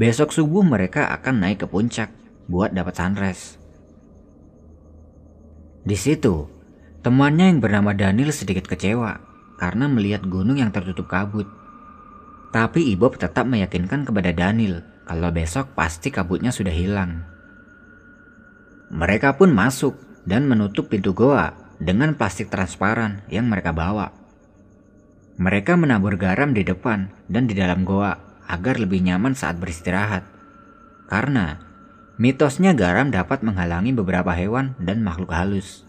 besok 0.00 0.32
subuh 0.32 0.64
mereka 0.64 1.12
akan 1.12 1.44
naik 1.44 1.60
ke 1.60 1.66
puncak 1.68 2.08
buat 2.48 2.72
dapat 2.72 2.96
sunrise. 2.96 3.60
Di 5.84 5.92
situ, 5.92 6.48
temannya 7.04 7.52
yang 7.52 7.60
bernama 7.60 7.92
Daniel 7.92 8.32
sedikit 8.32 8.64
kecewa 8.64 9.35
karena 9.56 9.88
melihat 9.88 10.24
gunung 10.24 10.56
yang 10.60 10.72
tertutup 10.72 11.08
kabut. 11.08 11.48
Tapi 12.52 12.96
Ibob 12.96 13.20
tetap 13.20 13.44
meyakinkan 13.44 14.08
kepada 14.08 14.32
Daniel 14.32 14.80
kalau 15.04 15.28
besok 15.28 15.76
pasti 15.76 16.08
kabutnya 16.08 16.48
sudah 16.50 16.72
hilang. 16.72 17.22
Mereka 18.88 19.36
pun 19.36 19.52
masuk 19.52 19.98
dan 20.24 20.48
menutup 20.48 20.88
pintu 20.88 21.12
goa 21.12 21.52
dengan 21.76 22.16
plastik 22.16 22.48
transparan 22.48 23.22
yang 23.28 23.46
mereka 23.46 23.76
bawa. 23.76 24.14
Mereka 25.36 25.76
menabur 25.76 26.16
garam 26.16 26.56
di 26.56 26.64
depan 26.64 27.12
dan 27.28 27.44
di 27.44 27.52
dalam 27.52 27.84
goa 27.84 28.16
agar 28.48 28.80
lebih 28.80 29.04
nyaman 29.04 29.36
saat 29.36 29.60
beristirahat. 29.60 30.24
Karena 31.12 31.60
mitosnya 32.16 32.72
garam 32.72 33.12
dapat 33.12 33.44
menghalangi 33.44 33.92
beberapa 33.92 34.32
hewan 34.32 34.72
dan 34.80 35.04
makhluk 35.04 35.28
halus. 35.36 35.84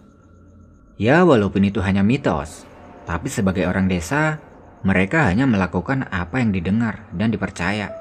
Ya, 1.00 1.24
walaupun 1.24 1.64
itu 1.64 1.80
hanya 1.80 2.04
mitos, 2.04 2.67
tapi 3.08 3.32
sebagai 3.32 3.64
orang 3.64 3.88
desa, 3.88 4.44
mereka 4.84 5.32
hanya 5.32 5.48
melakukan 5.48 6.12
apa 6.12 6.44
yang 6.44 6.52
didengar 6.52 7.08
dan 7.16 7.32
dipercaya. 7.32 7.96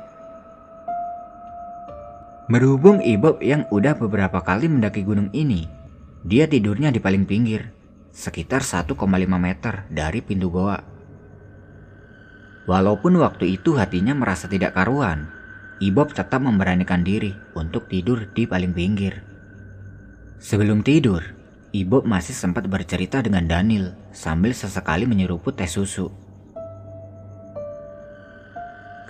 Berhubung 2.51 2.99
Ibob 2.99 3.39
yang 3.39 3.71
udah 3.71 3.95
beberapa 3.95 4.43
kali 4.43 4.67
mendaki 4.67 5.07
gunung 5.07 5.31
ini, 5.31 5.71
dia 6.27 6.51
tidurnya 6.51 6.91
di 6.91 6.99
paling 6.99 7.23
pinggir, 7.23 7.71
sekitar 8.11 8.67
1,5 8.67 8.99
meter 9.39 9.87
dari 9.87 10.19
pintu 10.27 10.51
goa. 10.51 10.83
Walaupun 12.67 13.23
waktu 13.23 13.63
itu 13.63 13.79
hatinya 13.79 14.11
merasa 14.11 14.51
tidak 14.51 14.75
karuan, 14.75 15.31
Ibob 15.79 16.11
tetap 16.11 16.43
memberanikan 16.43 17.07
diri 17.07 17.31
untuk 17.55 17.87
tidur 17.87 18.27
di 18.35 18.49
paling 18.49 18.75
pinggir. 18.75 19.23
Sebelum 20.43 20.83
tidur, 20.83 21.36
Ibu 21.77 22.09
masih 22.09 22.33
sempat 22.33 22.65
bercerita 22.73 23.21
dengan 23.21 23.45
Daniel 23.45 23.93
sambil 24.09 24.57
sesekali 24.57 25.05
menyeruput 25.05 25.61
teh 25.61 25.69
susu. 25.69 26.09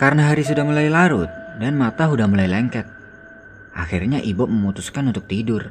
Karena 0.02 0.26
hari 0.26 0.42
sudah 0.42 0.66
mulai 0.66 0.90
larut 0.90 1.30
dan 1.62 1.78
mata 1.78 2.10
sudah 2.10 2.26
mulai 2.26 2.50
lengket, 2.50 2.82
akhirnya 3.70 4.18
ibu 4.18 4.50
memutuskan 4.50 5.14
untuk 5.14 5.30
tidur. 5.30 5.70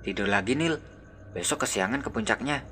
Tidur 0.00 0.24
lagi 0.24 0.56
Nil, 0.56 0.80
besok 1.36 1.68
kesiangan 1.68 2.00
ke 2.00 2.08
puncaknya. 2.08 2.64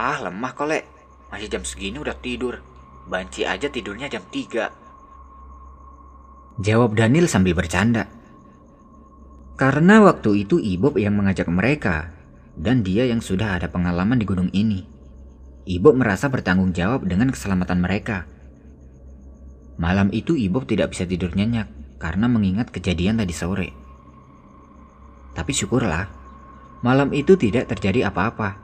Ah 0.00 0.24
lemah 0.24 0.56
kolek, 0.56 0.88
masih 1.28 1.52
jam 1.52 1.68
segini 1.68 2.00
udah 2.00 2.16
tidur. 2.16 2.64
Banci 3.04 3.44
aja 3.44 3.68
tidurnya 3.68 4.08
jam 4.08 4.24
3. 4.32 6.64
Jawab 6.64 6.96
Daniel 6.96 7.28
sambil 7.28 7.52
bercanda. 7.52 8.08
Karena 9.54 10.02
waktu 10.02 10.42
itu 10.42 10.58
Ibob 10.58 10.98
yang 10.98 11.14
mengajak 11.14 11.46
mereka, 11.46 12.10
dan 12.58 12.82
dia 12.82 13.06
yang 13.06 13.22
sudah 13.22 13.54
ada 13.54 13.70
pengalaman 13.70 14.18
di 14.18 14.26
gunung 14.26 14.50
ini. 14.50 14.82
Ibob 15.62 15.94
merasa 15.94 16.26
bertanggung 16.26 16.74
jawab 16.74 17.06
dengan 17.06 17.30
keselamatan 17.30 17.78
mereka. 17.78 18.26
Malam 19.78 20.10
itu 20.10 20.34
Ibob 20.34 20.66
tidak 20.66 20.90
bisa 20.90 21.06
tidur 21.06 21.30
nyenyak 21.38 21.70
karena 22.02 22.26
mengingat 22.26 22.74
kejadian 22.74 23.22
tadi 23.22 23.30
sore. 23.30 23.70
Tapi 25.38 25.52
syukurlah, 25.54 26.10
malam 26.82 27.14
itu 27.14 27.38
tidak 27.38 27.70
terjadi 27.70 28.10
apa-apa. 28.10 28.58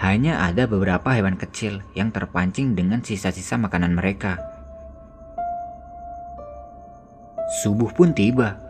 Hanya 0.00 0.40
ada 0.48 0.64
beberapa 0.64 1.12
hewan 1.12 1.36
kecil 1.36 1.84
yang 1.92 2.08
terpancing 2.08 2.72
dengan 2.72 3.04
sisa-sisa 3.04 3.60
makanan 3.60 3.92
mereka. 3.92 4.40
Subuh 7.60 7.92
pun 7.92 8.16
tiba 8.16 8.69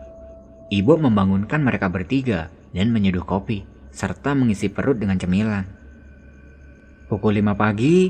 Ibu 0.71 1.03
membangunkan 1.03 1.59
mereka 1.59 1.91
bertiga 1.91 2.47
dan 2.71 2.95
menyeduh 2.95 3.27
kopi, 3.27 3.67
serta 3.91 4.31
mengisi 4.31 4.71
perut 4.71 4.95
dengan 4.95 5.19
cemilan. 5.19 5.67
Pukul 7.11 7.43
5 7.43 7.59
pagi, 7.59 8.07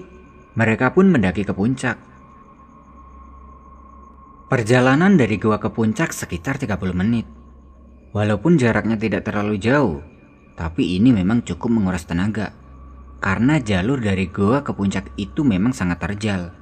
mereka 0.54 0.93
pun 0.93 1.10
mendaki 1.10 1.41
ke 1.41 1.58
puncak. 1.58 1.97
Perjalanan 4.45 5.17
dari 5.17 5.41
gua 5.41 5.58
ke 5.58 5.74
puncak 5.74 6.13
sekitar 6.13 6.62
30 6.62 6.93
menit. 6.93 7.26
Walaupun 8.13 8.62
jaraknya 8.62 8.93
tidak 8.93 9.26
terlalu 9.26 9.58
jauh, 9.58 10.06
tapi 10.54 11.02
ini 11.02 11.10
memang 11.10 11.41
cukup 11.41 11.71
menguras 11.71 12.06
tenaga. 12.06 12.54
Karena 13.17 13.58
jalur 13.58 13.97
dari 13.97 14.30
gua 14.30 14.62
ke 14.62 14.69
puncak 14.69 15.10
itu 15.17 15.41
memang 15.41 15.74
sangat 15.74 15.97
terjal. 15.97 16.54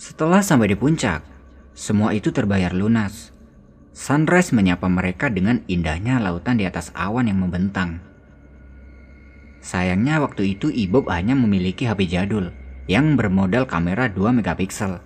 Setelah 0.00 0.40
sampai 0.40 0.72
di 0.72 0.76
puncak, 0.80 1.20
semua 1.76 2.16
itu 2.16 2.32
terbayar 2.32 2.72
lunas. 2.72 3.31
Sunrise 3.92 4.56
menyapa 4.56 4.88
mereka 4.88 5.28
dengan 5.28 5.60
indahnya 5.68 6.16
lautan 6.16 6.56
di 6.56 6.64
atas 6.64 6.88
awan 6.96 7.28
yang 7.28 7.44
membentang. 7.44 8.00
Sayangnya 9.60 10.18
waktu 10.18 10.56
itu 10.56 10.72
Ibob 10.72 11.12
hanya 11.12 11.36
memiliki 11.36 11.84
HP 11.84 12.08
jadul 12.08 12.50
yang 12.88 13.14
bermodal 13.14 13.68
kamera 13.68 14.08
2 14.08 14.42
megapiksel. 14.42 14.98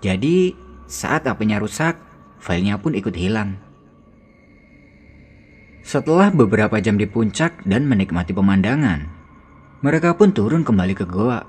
Jadi 0.00 0.56
saat 0.90 1.28
HP-nya 1.28 1.60
rusak, 1.60 2.00
filenya 2.40 2.80
pun 2.80 2.96
ikut 2.96 3.14
hilang. 3.14 3.60
Setelah 5.84 6.32
beberapa 6.32 6.80
jam 6.80 6.96
di 6.96 7.04
puncak 7.04 7.62
dan 7.68 7.84
menikmati 7.84 8.32
pemandangan, 8.32 9.06
mereka 9.84 10.16
pun 10.16 10.32
turun 10.32 10.64
kembali 10.64 10.94
ke 10.96 11.04
goa. 11.04 11.40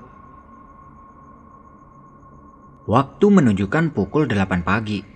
Waktu 2.86 3.26
menunjukkan 3.28 3.94
pukul 3.96 4.28
8 4.28 4.62
pagi. 4.62 5.11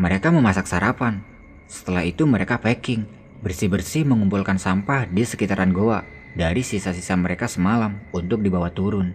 Mereka 0.00 0.32
memasak 0.32 0.64
sarapan. 0.64 1.20
Setelah 1.68 2.04
itu 2.04 2.24
mereka 2.24 2.56
packing, 2.56 3.04
bersih-bersih 3.44 4.08
mengumpulkan 4.08 4.56
sampah 4.56 5.04
di 5.08 5.24
sekitaran 5.26 5.74
goa 5.74 6.04
dari 6.32 6.64
sisa-sisa 6.64 7.12
mereka 7.18 7.44
semalam 7.48 8.00
untuk 8.12 8.40
dibawa 8.40 8.72
turun. 8.72 9.12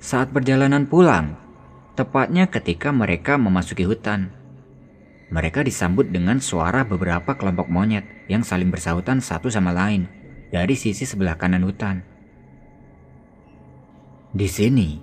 Saat 0.00 0.32
perjalanan 0.32 0.88
pulang, 0.88 1.36
tepatnya 1.92 2.48
ketika 2.48 2.88
mereka 2.88 3.36
memasuki 3.36 3.84
hutan, 3.84 4.32
mereka 5.28 5.60
disambut 5.60 6.08
dengan 6.08 6.40
suara 6.40 6.82
beberapa 6.82 7.36
kelompok 7.36 7.68
monyet 7.68 8.02
yang 8.26 8.42
saling 8.42 8.72
bersahutan 8.72 9.20
satu 9.20 9.52
sama 9.52 9.70
lain 9.70 10.08
dari 10.48 10.74
sisi 10.74 11.04
sebelah 11.04 11.36
kanan 11.36 11.62
hutan. 11.62 12.02
Di 14.34 14.48
sini, 14.50 14.98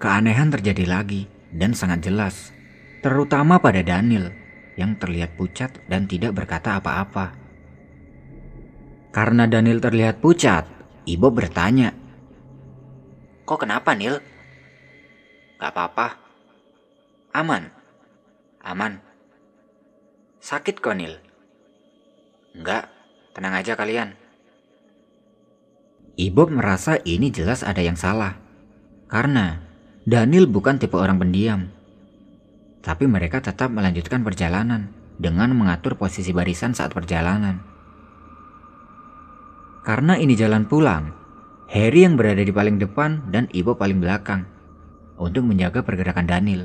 keanehan 0.00 0.50
terjadi 0.50 0.88
lagi 0.88 1.30
dan 1.54 1.76
sangat 1.76 2.02
jelas, 2.02 2.50
terutama 3.00 3.60
pada 3.60 3.80
Daniel 3.84 4.32
yang 4.76 4.96
terlihat 4.96 5.36
pucat 5.36 5.76
dan 5.88 6.08
tidak 6.08 6.36
berkata 6.36 6.80
apa-apa. 6.80 7.36
Karena 9.10 9.44
Daniel 9.50 9.82
terlihat 9.82 10.22
pucat, 10.22 10.64
Ibu 11.04 11.28
bertanya, 11.34 11.90
Kok 13.50 13.66
kenapa, 13.66 13.98
Nil? 13.98 14.22
Gak 15.58 15.74
apa-apa. 15.74 16.14
Aman. 17.34 17.66
Aman. 18.62 19.02
Sakit 20.38 20.78
kok, 20.78 20.94
Nil? 20.94 21.18
Enggak, 22.54 22.86
tenang 23.34 23.58
aja 23.58 23.74
kalian. 23.74 24.14
Ibu 26.14 26.46
merasa 26.46 27.02
ini 27.02 27.34
jelas 27.34 27.66
ada 27.66 27.82
yang 27.82 27.98
salah. 27.98 28.38
Karena 29.10 29.58
Daniel 30.06 30.46
bukan 30.46 30.78
tipe 30.78 30.94
orang 30.94 31.18
pendiam. 31.18 31.74
Tapi 32.80 33.04
mereka 33.04 33.44
tetap 33.44 33.68
melanjutkan 33.68 34.24
perjalanan 34.24 34.88
dengan 35.20 35.52
mengatur 35.52 36.00
posisi 36.00 36.32
barisan 36.32 36.72
saat 36.72 36.96
perjalanan. 36.96 37.60
Karena 39.84 40.16
ini 40.16 40.32
jalan 40.32 40.64
pulang, 40.64 41.12
Harry 41.68 42.08
yang 42.08 42.16
berada 42.16 42.40
di 42.40 42.52
paling 42.52 42.80
depan 42.80 43.28
dan 43.28 43.46
Ibu 43.52 43.76
paling 43.76 44.00
belakang 44.00 44.48
untuk 45.20 45.44
menjaga 45.44 45.84
pergerakan 45.84 46.24
Daniel. 46.24 46.62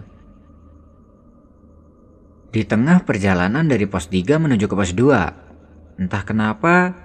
Di 2.56 2.63
tengah 2.63 3.04
perjalanan 3.04 3.67
dari 3.67 3.84
pos 3.84 4.08
3 4.08 4.39
menuju 4.39 4.71
ke 4.71 4.75
pos 4.80 4.95
2, 4.95 5.99
entah 5.99 6.23
kenapa 6.23 6.95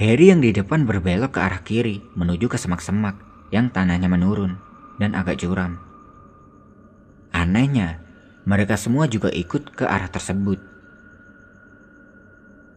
Harry 0.00 0.32
yang 0.32 0.40
di 0.40 0.56
depan 0.56 0.88
berbelok 0.88 1.36
ke 1.36 1.40
arah 1.44 1.60
kiri 1.60 2.00
menuju 2.16 2.48
ke 2.48 2.56
semak-semak 2.56 3.20
yang 3.52 3.68
tanahnya 3.68 4.08
menurun 4.08 4.56
dan 4.96 5.12
agak 5.12 5.44
curam. 5.44 5.76
Anehnya, 7.36 8.07
mereka 8.48 8.80
semua 8.80 9.04
juga 9.04 9.28
ikut 9.28 9.76
ke 9.76 9.84
arah 9.84 10.08
tersebut. 10.08 10.56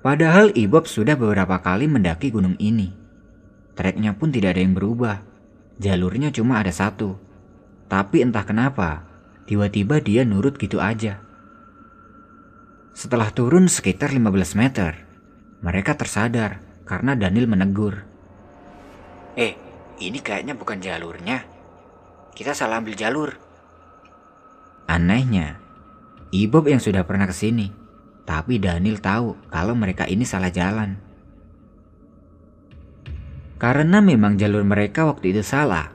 Padahal 0.04 0.52
Ibob 0.52 0.84
sudah 0.84 1.16
beberapa 1.16 1.64
kali 1.64 1.88
mendaki 1.88 2.28
gunung 2.28 2.60
ini. 2.60 2.92
Treknya 3.72 4.12
pun 4.12 4.36
tidak 4.36 4.60
ada 4.60 4.62
yang 4.68 4.76
berubah. 4.76 5.24
Jalurnya 5.80 6.36
cuma 6.36 6.60
ada 6.60 6.76
satu. 6.76 7.16
Tapi 7.88 8.20
entah 8.20 8.44
kenapa, 8.44 9.08
tiba-tiba 9.48 10.04
dia 10.04 10.28
nurut 10.28 10.60
gitu 10.60 10.84
aja. 10.84 11.24
Setelah 12.92 13.32
turun 13.32 13.72
sekitar 13.72 14.12
15 14.12 14.60
meter, 14.60 15.08
mereka 15.64 15.96
tersadar 15.96 16.60
karena 16.84 17.16
Daniel 17.16 17.48
menegur. 17.48 18.04
Eh, 19.40 19.56
ini 20.04 20.20
kayaknya 20.20 20.58
bukan 20.58 20.84
jalurnya. 20.84 21.48
Kita 22.36 22.52
salah 22.52 22.84
ambil 22.84 22.98
jalur. 23.00 23.32
Anehnya, 24.90 25.61
Ibob 26.32 26.68
yang 26.72 26.80
sudah 26.80 27.04
pernah 27.04 27.28
ke 27.28 27.36
sini 27.36 27.82
tapi 28.32 28.62
Daniel 28.62 29.02
tahu 29.02 29.36
kalau 29.50 29.74
mereka 29.74 30.06
ini 30.06 30.24
salah 30.24 30.54
jalan. 30.54 30.98
Karena 33.60 34.02
memang 34.02 34.40
jalur 34.40 34.66
mereka 34.66 35.06
waktu 35.06 35.36
itu 35.36 35.44
salah, 35.46 35.94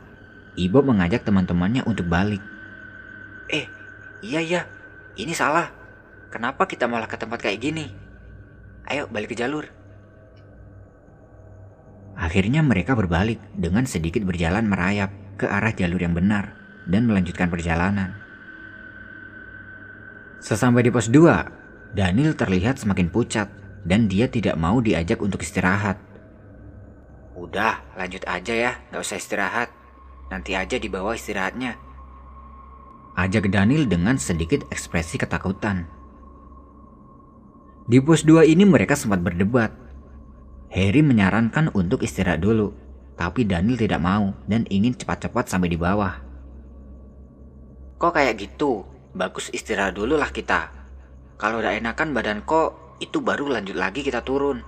Ibo 0.55 0.85
mengajak 0.85 1.27
teman-temannya 1.27 1.83
untuk 1.89 2.07
balik. 2.07 2.45
Eh, 3.51 3.67
iya 4.23 4.45
iya, 4.45 4.63
ini 5.19 5.35
salah. 5.35 5.73
Kenapa 6.31 6.69
kita 6.69 6.85
malah 6.87 7.09
ke 7.09 7.17
tempat 7.17 7.43
kayak 7.43 7.59
gini? 7.59 7.89
Ayo 8.87 9.09
balik 9.09 9.35
ke 9.35 9.37
jalur. 9.39 9.67
Akhirnya 12.21 12.61
mereka 12.61 12.93
berbalik 12.93 13.41
dengan 13.57 13.89
sedikit 13.89 14.23
berjalan 14.29 14.69
merayap 14.69 15.09
ke 15.41 15.49
arah 15.49 15.75
jalur 15.75 16.05
yang 16.05 16.13
benar 16.13 16.55
dan 16.85 17.09
melanjutkan 17.09 17.49
perjalanan. 17.49 18.26
Sesampai 20.41 20.85
di 20.85 20.93
pos 20.93 21.09
2, 21.09 21.97
Daniel 21.97 22.37
terlihat 22.37 22.77
semakin 22.77 23.09
pucat 23.09 23.49
dan 23.89 24.05
dia 24.05 24.29
tidak 24.29 24.61
mau 24.61 24.85
diajak 24.85 25.23
untuk 25.25 25.41
istirahat. 25.41 25.97
Udah, 27.37 27.85
lanjut 27.97 28.25
aja 28.29 28.53
ya, 28.53 28.73
gak 28.93 29.01
usah 29.01 29.17
istirahat. 29.21 29.69
Nanti 30.29 30.53
aja 30.59 30.77
di 30.77 30.89
bawah 30.91 31.15
istirahatnya. 31.15 31.79
Ajak 33.17 33.49
Daniel 33.49 33.89
dengan 33.89 34.21
sedikit 34.21 34.69
ekspresi 34.69 35.17
ketakutan. 35.17 35.89
Di 37.87 38.03
pos 38.03 38.27
2 38.27 38.45
ini 38.45 38.67
mereka 38.67 38.99
sempat 38.99 39.23
berdebat. 39.25 39.73
Harry 40.69 41.01
menyarankan 41.01 41.73
untuk 41.73 42.03
istirahat 42.03 42.43
dulu, 42.43 42.75
tapi 43.17 43.49
Daniel 43.49 43.79
tidak 43.81 44.03
mau 44.03 44.37
dan 44.45 44.69
ingin 44.69 44.93
cepat-cepat 44.93 45.49
sampai 45.49 45.73
di 45.73 45.79
bawah. 45.81 46.19
Kok 47.97 48.13
kayak 48.13 48.37
gitu? 48.37 48.96
Bagus 49.17 49.49
istirahat 49.49 49.97
dulu 49.97 50.21
lah 50.21 50.29
kita. 50.29 50.69
Kalau 51.41 51.65
udah 51.65 51.73
enakan 51.73 52.13
badan 52.13 52.45
kok, 52.45 53.01
itu 53.01 53.25
baru 53.25 53.49
lanjut 53.49 53.73
lagi 53.73 54.05
kita 54.05 54.21
turun. 54.21 54.61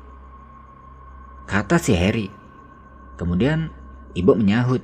Kata 1.44 1.76
si 1.76 1.92
Harry. 1.92 2.32
Kemudian 3.20 3.68
ibu 4.16 4.32
menyahut. 4.32 4.80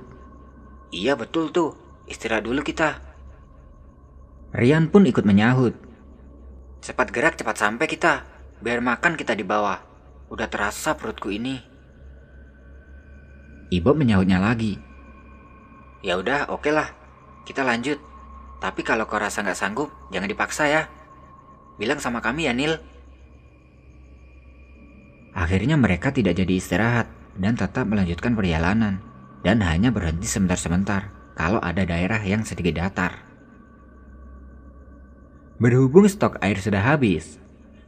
Iya 0.92 1.16
betul 1.16 1.48
tuh, 1.48 1.72
istirahat 2.05 2.44
dulu 2.44 2.61
kita. 2.61 3.00
Rian 4.53 4.92
pun 4.92 5.09
ikut 5.09 5.24
menyahut. 5.24 5.72
Cepat 6.85 7.09
gerak 7.09 7.40
cepat 7.40 7.57
sampai 7.57 7.88
kita, 7.88 8.29
biar 8.61 8.85
makan 8.85 9.16
kita 9.16 9.33
di 9.33 9.48
bawah. 9.48 9.81
Udah 10.29 10.44
terasa 10.53 10.92
perutku 10.92 11.33
ini. 11.33 11.57
Ibu 13.72 13.96
menyahutnya 13.96 14.37
lagi. 14.44 14.77
Ya 16.05 16.20
udah, 16.20 16.53
oke 16.53 16.68
okay 16.68 16.72
lah. 16.77 16.92
Kita 17.48 17.64
lanjut. 17.64 18.13
Tapi 18.64 18.81
kalau 18.81 19.05
kau 19.05 19.20
rasa 19.20 19.44
nggak 19.44 19.61
sanggup, 19.61 19.92
jangan 20.09 20.24
dipaksa 20.24 20.64
ya. 20.64 20.83
Bilang 21.77 22.00
sama 22.00 22.24
kami 22.24 22.48
ya 22.48 22.57
Nil. 22.57 22.81
Akhirnya 25.37 25.77
mereka 25.77 26.09
tidak 26.09 26.40
jadi 26.40 26.48
istirahat 26.57 27.12
dan 27.37 27.61
tetap 27.61 27.85
melanjutkan 27.85 28.33
perjalanan 28.33 29.05
dan 29.44 29.61
hanya 29.61 29.92
berhenti 29.92 30.24
sebentar-sebentar 30.24 31.12
kalau 31.37 31.61
ada 31.61 31.85
daerah 31.85 32.24
yang 32.24 32.40
sedikit 32.40 32.81
datar. 32.81 33.20
Berhubung 35.61 36.09
stok 36.09 36.40
air 36.40 36.57
sudah 36.57 36.81
habis, 36.81 37.37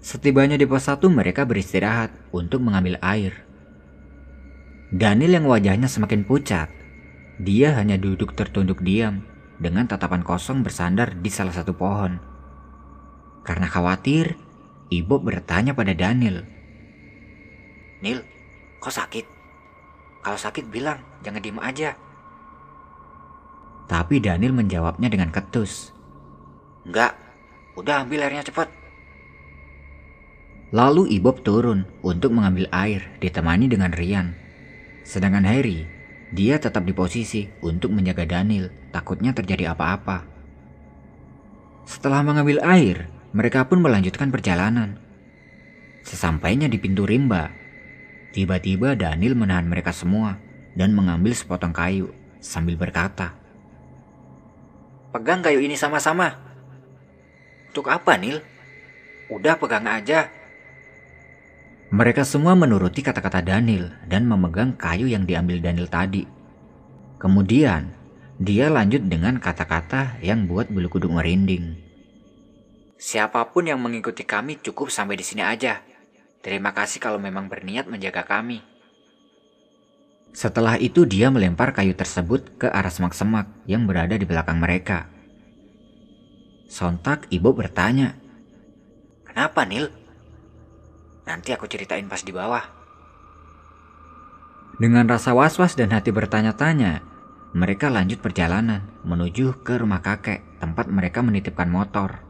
setibanya 0.04 0.60
di 0.60 0.68
pos 0.68 0.84
satu 0.84 1.08
mereka 1.08 1.48
beristirahat 1.48 2.12
untuk 2.36 2.60
mengambil 2.60 3.00
air. 3.00 3.48
Daniel 4.92 5.40
yang 5.40 5.46
wajahnya 5.48 5.88
semakin 5.88 6.28
pucat, 6.28 6.68
dia 7.40 7.72
hanya 7.80 7.96
duduk 7.96 8.36
tertunduk 8.36 8.84
diam 8.84 9.24
dengan 9.56 9.88
tatapan 9.88 10.20
kosong 10.26 10.60
bersandar 10.62 11.16
di 11.18 11.30
salah 11.32 11.52
satu 11.52 11.72
pohon 11.72 12.36
karena 13.46 13.70
khawatir, 13.70 14.34
Ibu 14.90 15.22
bertanya 15.22 15.70
pada 15.70 15.94
Daniel. 15.94 16.42
Nil, 18.02 18.26
kok 18.82 18.90
sakit? 18.90 19.22
Kalau 20.18 20.34
sakit 20.34 20.66
bilang, 20.66 20.98
jangan 21.22 21.38
diem 21.38 21.62
aja. 21.62 21.94
Tapi 23.86 24.18
Daniel 24.18 24.50
menjawabnya 24.50 25.06
dengan 25.06 25.30
ketus. 25.30 25.94
Enggak, 26.82 27.14
udah 27.78 28.02
ambil 28.02 28.26
airnya 28.26 28.42
cepat. 28.42 28.66
Lalu 30.74 31.14
Ibob 31.22 31.46
turun 31.46 31.86
untuk 32.02 32.34
mengambil 32.34 32.66
air 32.74 33.06
ditemani 33.22 33.70
dengan 33.70 33.94
Rian. 33.94 34.34
Sedangkan 35.06 35.46
Harry, 35.46 35.86
dia 36.34 36.58
tetap 36.58 36.82
di 36.82 36.90
posisi 36.90 37.46
untuk 37.62 37.94
menjaga 37.94 38.26
Daniel 38.26 38.70
takutnya 38.90 39.30
terjadi 39.30 39.70
apa-apa. 39.76 40.26
Setelah 41.86 42.26
mengambil 42.26 42.58
air, 42.66 43.06
mereka 43.30 43.62
pun 43.70 43.78
melanjutkan 43.78 44.34
perjalanan. 44.34 44.98
Sesampainya 46.02 46.66
di 46.66 46.82
pintu 46.82 47.06
rimba, 47.06 47.54
tiba-tiba 48.34 48.98
Daniel 48.98 49.38
menahan 49.38 49.70
mereka 49.70 49.94
semua 49.94 50.38
dan 50.74 50.90
mengambil 50.94 51.30
sepotong 51.30 51.70
kayu 51.70 52.10
sambil 52.42 52.74
berkata, 52.74 53.38
Pegang 55.14 55.40
kayu 55.40 55.64
ini 55.64 55.78
sama-sama. 55.78 56.36
Untuk 57.72 57.88
apa, 57.88 58.20
Nil? 58.20 58.44
Udah 59.32 59.56
pegang 59.56 59.88
aja. 59.88 60.28
Mereka 61.96 62.28
semua 62.28 62.52
menuruti 62.52 63.00
kata-kata 63.00 63.40
Daniel 63.40 63.88
dan 64.04 64.28
memegang 64.28 64.76
kayu 64.76 65.08
yang 65.08 65.24
diambil 65.24 65.64
Daniel 65.64 65.88
tadi. 65.88 66.28
Kemudian, 67.16 67.88
dia 68.36 68.68
lanjut 68.68 69.08
dengan 69.08 69.40
kata-kata 69.40 70.20
yang 70.20 70.44
buat 70.44 70.68
bulu 70.68 70.92
kuduk 70.92 71.08
merinding. 71.08 71.72
Siapa 73.00 73.48
pun 73.48 73.64
yang 73.64 73.80
mengikuti 73.80 74.28
kami 74.28 74.60
cukup 74.60 74.92
sampai 74.92 75.16
di 75.16 75.24
sini 75.24 75.40
aja. 75.40 75.80
Terima 76.44 76.76
kasih 76.76 77.00
kalau 77.00 77.16
memang 77.16 77.48
berniat 77.48 77.88
menjaga 77.88 78.28
kami. 78.28 78.60
Setelah 80.36 80.76
itu 80.76 81.08
dia 81.08 81.32
melempar 81.32 81.72
kayu 81.72 81.96
tersebut 81.96 82.60
ke 82.60 82.68
arah 82.68 82.92
semak-semak 82.92 83.48
yang 83.64 83.88
berada 83.88 84.20
di 84.20 84.28
belakang 84.28 84.60
mereka. 84.60 85.08
Sontak 86.68 87.24
ibu 87.32 87.56
bertanya, 87.56 88.20
Kenapa 89.24 89.64
Nil? 89.64 89.88
Nanti 91.26 91.50
aku 91.50 91.66
ceritain 91.66 92.06
pas 92.06 92.22
di 92.22 92.30
bawah. 92.30 92.62
Dengan 94.78 95.10
rasa 95.10 95.34
was-was 95.34 95.74
dan 95.74 95.90
hati 95.90 96.14
bertanya-tanya, 96.14 97.02
mereka 97.56 97.88
lanjut 97.90 98.22
perjalanan 98.22 98.84
menuju 99.02 99.64
ke 99.64 99.80
rumah 99.80 100.04
kakek 100.04 100.44
tempat 100.60 100.86
mereka 100.92 101.24
menitipkan 101.24 101.66
motor. 101.72 102.20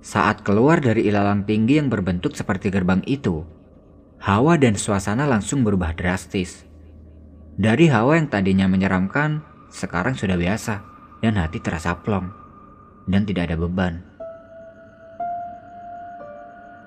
Saat 0.00 0.40
keluar 0.40 0.80
dari 0.80 1.04
ilalang 1.06 1.44
tinggi 1.44 1.76
yang 1.76 1.92
berbentuk 1.92 2.32
seperti 2.32 2.72
gerbang 2.72 3.04
itu, 3.04 3.44
hawa 4.24 4.56
dan 4.56 4.74
suasana 4.80 5.28
langsung 5.28 5.60
berubah 5.60 5.92
drastis. 5.92 6.64
Dari 7.60 7.92
hawa 7.92 8.16
yang 8.16 8.32
tadinya 8.32 8.64
menyeramkan, 8.64 9.44
sekarang 9.68 10.16
sudah 10.16 10.40
biasa 10.40 10.80
dan 11.20 11.36
hati 11.36 11.60
terasa 11.60 11.92
plong 12.00 12.32
dan 13.04 13.28
tidak 13.28 13.52
ada 13.52 13.56
beban. 13.60 14.07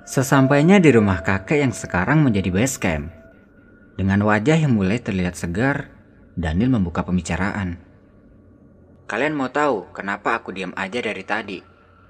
Sesampainya 0.01 0.81
di 0.81 0.89
rumah 0.89 1.21
kakek 1.21 1.61
yang 1.61 1.73
sekarang 1.73 2.25
menjadi 2.25 2.49
base 2.49 2.81
camp, 2.81 3.21
dengan 4.01 4.25
wajah 4.25 4.57
yang 4.57 4.73
mulai 4.73 4.97
terlihat 4.97 5.37
segar, 5.37 5.93
Daniel 6.33 6.73
membuka 6.73 7.05
pembicaraan. 7.05 7.77
Kalian 9.05 9.37
mau 9.37 9.51
tahu 9.51 9.93
kenapa 9.93 10.39
aku 10.39 10.49
diam 10.55 10.73
aja 10.73 11.03
dari 11.03 11.21
tadi? 11.21 11.59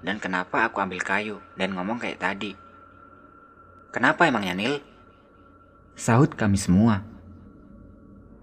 Dan 0.02 0.16
kenapa 0.18 0.66
aku 0.66 0.80
ambil 0.82 1.04
kayu 1.04 1.36
dan 1.54 1.76
ngomong 1.76 2.00
kayak 2.00 2.18
tadi? 2.18 2.56
Kenapa 3.92 4.24
emangnya 4.24 4.56
Nil? 4.56 4.80
Sahut 5.92 6.32
kami 6.32 6.56
semua. 6.56 7.04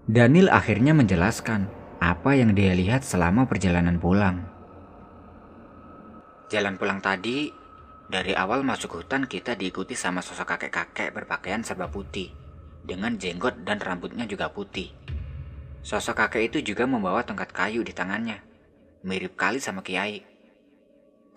Daniel 0.06 0.46
akhirnya 0.54 0.94
menjelaskan 0.94 1.66
apa 1.98 2.38
yang 2.38 2.54
dia 2.54 2.70
lihat 2.72 3.02
selama 3.02 3.50
perjalanan 3.50 3.98
pulang. 3.98 4.46
Jalan 6.48 6.78
pulang 6.78 7.02
tadi, 7.02 7.50
dari 8.10 8.34
awal 8.34 8.66
masuk 8.66 8.98
hutan 8.98 9.30
kita 9.30 9.54
diikuti 9.54 9.94
sama 9.94 10.18
sosok 10.18 10.58
kakek-kakek 10.58 11.14
berpakaian 11.14 11.62
serba 11.62 11.86
putih, 11.86 12.34
dengan 12.82 13.14
jenggot 13.14 13.62
dan 13.62 13.78
rambutnya 13.78 14.26
juga 14.26 14.50
putih. 14.50 14.90
Sosok 15.86 16.26
kakek 16.26 16.50
itu 16.50 16.74
juga 16.74 16.90
membawa 16.90 17.22
tongkat 17.22 17.54
kayu 17.54 17.86
di 17.86 17.94
tangannya, 17.94 18.42
mirip 19.06 19.38
kali 19.38 19.62
sama 19.62 19.86
Kiai. 19.86 20.26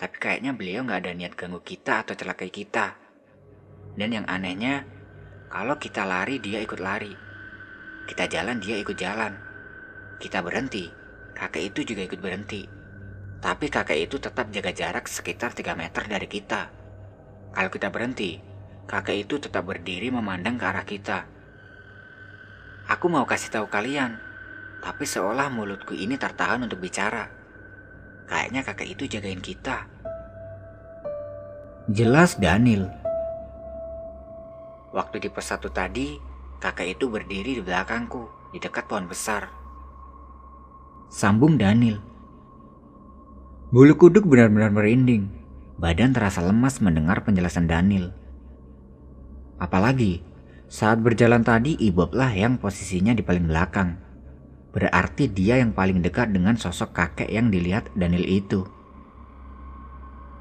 Tapi 0.02 0.16
kayaknya 0.18 0.58
beliau 0.58 0.82
nggak 0.82 1.00
ada 1.06 1.14
niat 1.14 1.38
ganggu 1.38 1.62
kita 1.62 2.02
atau 2.02 2.18
celakai 2.18 2.50
kita. 2.50 2.98
Dan 3.94 4.10
yang 4.10 4.26
anehnya, 4.26 4.90
kalau 5.54 5.78
kita 5.78 6.02
lari 6.10 6.42
dia 6.42 6.58
ikut 6.58 6.82
lari. 6.82 7.14
Kita 8.10 8.26
jalan, 8.26 8.58
dia 8.58 8.82
ikut 8.82 8.98
jalan. 8.98 9.38
Kita 10.18 10.42
berhenti, 10.42 10.90
kakek 11.38 11.70
itu 11.70 11.94
juga 11.94 12.02
ikut 12.10 12.20
berhenti. 12.20 12.83
Tapi 13.44 13.68
kakek 13.68 14.08
itu 14.08 14.24
tetap 14.24 14.48
jaga 14.56 14.72
jarak 14.72 15.12
sekitar 15.12 15.52
3 15.52 15.76
meter 15.76 16.08
dari 16.08 16.28
kita. 16.32 16.72
Kalau 17.52 17.68
kita 17.68 17.92
berhenti, 17.92 18.40
kakek 18.88 19.28
itu 19.28 19.36
tetap 19.44 19.68
berdiri 19.68 20.08
memandang 20.16 20.56
ke 20.56 20.64
arah 20.64 20.88
kita. 20.88 21.28
Aku 22.88 23.12
mau 23.12 23.28
kasih 23.28 23.52
tahu 23.52 23.68
kalian, 23.68 24.16
tapi 24.80 25.04
seolah 25.04 25.52
mulutku 25.52 25.92
ini 25.92 26.16
tertahan 26.16 26.64
untuk 26.64 26.80
bicara. 26.80 27.28
Kayaknya 28.32 28.64
kakek 28.64 28.90
itu 28.96 29.04
jagain 29.20 29.44
kita. 29.44 29.92
Jelas 31.92 32.40
Daniel. 32.40 32.88
Waktu 34.96 35.20
di 35.20 35.28
pos 35.28 35.52
satu 35.52 35.68
tadi, 35.68 36.16
Kakek 36.64 36.96
itu 36.96 37.12
berdiri 37.12 37.60
di 37.60 37.62
belakangku, 37.62 38.56
di 38.56 38.58
dekat 38.64 38.88
pohon 38.88 39.04
besar. 39.04 39.52
Sambung 41.12 41.60
Daniel. 41.60 42.13
Bulu 43.74 43.98
kuduk 43.98 44.30
benar-benar 44.30 44.70
merinding. 44.70 45.34
Badan 45.82 46.14
terasa 46.14 46.46
lemas 46.46 46.78
mendengar 46.78 47.26
penjelasan 47.26 47.66
Daniel. 47.66 48.14
Apalagi 49.58 50.22
saat 50.70 51.02
berjalan 51.02 51.42
tadi 51.42 51.74
Ibob 51.82 52.14
lah 52.14 52.30
yang 52.38 52.62
posisinya 52.62 53.18
di 53.18 53.26
paling 53.26 53.50
belakang. 53.50 53.98
Berarti 54.78 55.26
dia 55.26 55.58
yang 55.58 55.74
paling 55.74 56.06
dekat 56.06 56.30
dengan 56.30 56.54
sosok 56.54 56.94
kakek 56.94 57.34
yang 57.34 57.50
dilihat 57.50 57.90
Daniel 57.98 58.30
itu. 58.30 58.62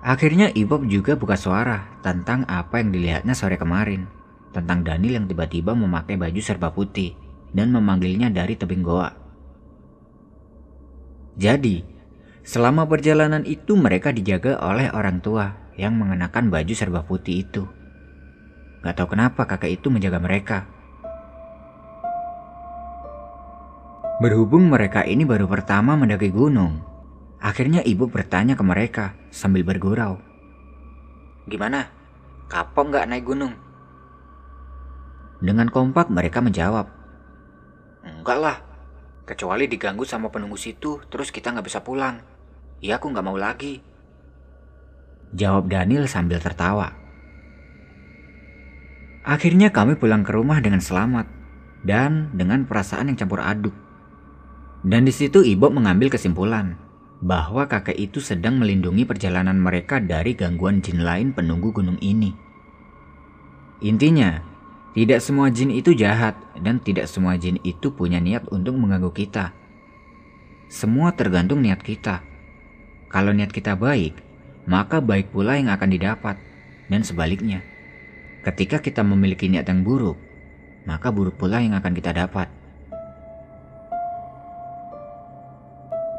Akhirnya 0.04 0.52
Ibob 0.52 0.84
juga 0.84 1.16
buka 1.16 1.40
suara 1.40 1.88
tentang 2.04 2.44
apa 2.52 2.84
yang 2.84 2.92
dilihatnya 2.92 3.32
sore 3.32 3.56
kemarin 3.56 4.12
tentang 4.52 4.84
Daniel 4.84 5.24
yang 5.24 5.24
tiba-tiba 5.24 5.72
memakai 5.72 6.20
baju 6.20 6.40
serba 6.44 6.68
putih 6.68 7.16
dan 7.56 7.72
memanggilnya 7.72 8.28
dari 8.28 8.60
tebing 8.60 8.84
goa. 8.84 9.08
Jadi, 11.40 11.92
selama 12.42 12.86
perjalanan 12.86 13.46
itu 13.46 13.78
mereka 13.78 14.10
dijaga 14.10 14.58
oleh 14.58 14.90
orang 14.90 15.22
tua 15.22 15.54
yang 15.78 15.94
mengenakan 15.96 16.50
baju 16.50 16.74
serba 16.74 17.06
putih 17.06 17.46
itu. 17.46 17.64
Gak 18.82 18.98
tahu 18.98 19.14
kenapa 19.14 19.46
kakek 19.46 19.78
itu 19.78 19.88
menjaga 19.88 20.18
mereka. 20.18 20.66
Berhubung 24.18 24.70
mereka 24.70 25.02
ini 25.02 25.26
baru 25.26 25.50
pertama 25.50 25.98
mendaki 25.98 26.30
gunung, 26.30 26.82
akhirnya 27.42 27.82
ibu 27.82 28.06
bertanya 28.06 28.54
ke 28.54 28.62
mereka 28.62 29.18
sambil 29.34 29.66
bergurau. 29.66 30.22
Gimana? 31.50 31.90
Kapok 32.46 32.92
nggak 32.92 33.06
naik 33.10 33.24
gunung? 33.26 33.54
Dengan 35.42 35.66
kompak 35.66 36.06
mereka 36.06 36.38
menjawab. 36.38 36.86
Enggak 38.06 38.38
lah, 38.38 38.56
kecuali 39.26 39.66
diganggu 39.66 40.06
sama 40.06 40.30
penunggu 40.30 40.54
situ 40.54 41.02
terus 41.10 41.34
kita 41.34 41.50
nggak 41.50 41.66
bisa 41.66 41.82
pulang. 41.82 42.31
Ya 42.82 42.98
aku 42.98 43.14
nggak 43.14 43.22
mau 43.22 43.38
lagi. 43.38 43.78
Jawab 45.32 45.70
Daniel 45.70 46.10
sambil 46.10 46.42
tertawa. 46.42 46.90
Akhirnya 49.22 49.70
kami 49.70 49.94
pulang 49.94 50.26
ke 50.26 50.34
rumah 50.34 50.58
dengan 50.58 50.82
selamat 50.82 51.30
dan 51.86 52.34
dengan 52.34 52.66
perasaan 52.66 53.06
yang 53.06 53.16
campur 53.22 53.38
aduk. 53.38 53.70
Dan 54.82 55.06
di 55.06 55.14
situ 55.14 55.46
Ibu 55.46 55.70
mengambil 55.70 56.10
kesimpulan 56.10 56.74
bahwa 57.22 57.70
kakek 57.70 57.94
itu 57.94 58.18
sedang 58.18 58.58
melindungi 58.58 59.06
perjalanan 59.06 59.54
mereka 59.54 60.02
dari 60.02 60.34
gangguan 60.34 60.82
jin 60.82 61.06
lain 61.06 61.30
penunggu 61.30 61.70
gunung 61.70 62.02
ini. 62.02 62.34
Intinya, 63.78 64.42
tidak 64.90 65.22
semua 65.22 65.54
jin 65.54 65.70
itu 65.70 65.94
jahat 65.94 66.34
dan 66.58 66.82
tidak 66.82 67.06
semua 67.06 67.38
jin 67.38 67.62
itu 67.62 67.94
punya 67.94 68.18
niat 68.18 68.50
untuk 68.50 68.74
mengganggu 68.74 69.14
kita. 69.14 69.54
Semua 70.66 71.14
tergantung 71.14 71.62
niat 71.62 71.78
kita. 71.78 72.31
Kalau 73.12 73.36
niat 73.36 73.52
kita 73.52 73.76
baik, 73.76 74.16
maka 74.64 75.04
baik 75.04 75.36
pula 75.36 75.60
yang 75.60 75.68
akan 75.68 75.92
didapat 75.92 76.40
dan 76.88 77.04
sebaliknya. 77.04 77.60
Ketika 78.40 78.80
kita 78.80 79.04
memiliki 79.04 79.52
niat 79.52 79.68
yang 79.68 79.84
buruk, 79.84 80.16
maka 80.88 81.12
buruk 81.12 81.36
pula 81.36 81.60
yang 81.60 81.76
akan 81.76 81.92
kita 81.92 82.16
dapat. 82.16 82.48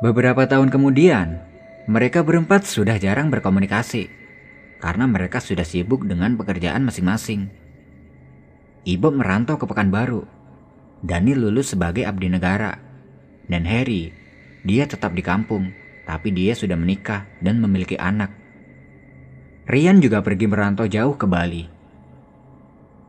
Beberapa 0.06 0.46
tahun 0.46 0.70
kemudian, 0.70 1.42
mereka 1.90 2.22
berempat 2.22 2.70
sudah 2.70 2.96
jarang 3.02 3.34
berkomunikasi 3.34 4.08
karena 4.84 5.08
mereka 5.08 5.40
sudah 5.40 5.64
sibuk 5.64 6.06
dengan 6.06 6.36
pekerjaan 6.38 6.84
masing-masing. 6.84 7.48
Ibu 8.84 9.16
merantau 9.16 9.56
ke 9.56 9.64
Pekanbaru. 9.64 10.28
Dani 11.04 11.34
lulus 11.34 11.72
sebagai 11.72 12.04
abdi 12.04 12.28
negara. 12.28 12.76
Dan 13.48 13.64
Harry, 13.64 14.12
dia 14.68 14.84
tetap 14.88 15.16
di 15.16 15.24
kampung, 15.24 15.72
tapi 16.14 16.30
dia 16.30 16.54
sudah 16.54 16.78
menikah 16.78 17.26
dan 17.42 17.58
memiliki 17.58 17.98
anak. 17.98 18.30
Rian 19.66 19.98
juga 19.98 20.22
pergi 20.22 20.46
merantau 20.46 20.86
jauh 20.86 21.18
ke 21.18 21.26
Bali. 21.26 21.66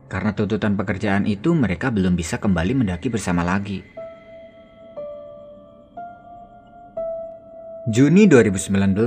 Karena 0.09 0.33
tuntutan 0.33 0.73
pekerjaan 0.73 1.29
itu, 1.29 1.53
mereka 1.53 1.93
belum 1.93 2.17
bisa 2.17 2.41
kembali 2.41 2.81
mendaki 2.81 3.13
bersama 3.13 3.45
lagi. 3.45 3.85
Juni 7.93 8.25
2019, 8.25 8.97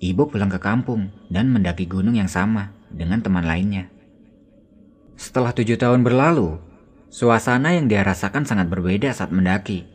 Ibu 0.00 0.22
pulang 0.32 0.48
ke 0.48 0.56
kampung 0.56 1.12
dan 1.28 1.52
mendaki 1.52 1.84
gunung 1.84 2.16
yang 2.16 2.28
sama 2.28 2.72
dengan 2.88 3.20
teman 3.20 3.44
lainnya. 3.44 3.92
Setelah 5.20 5.52
tujuh 5.52 5.76
tahun 5.76 6.00
berlalu, 6.00 6.56
suasana 7.12 7.76
yang 7.76 7.92
dia 7.92 8.00
rasakan 8.00 8.48
sangat 8.48 8.72
berbeda 8.72 9.12
saat 9.12 9.28
mendaki. 9.28 9.93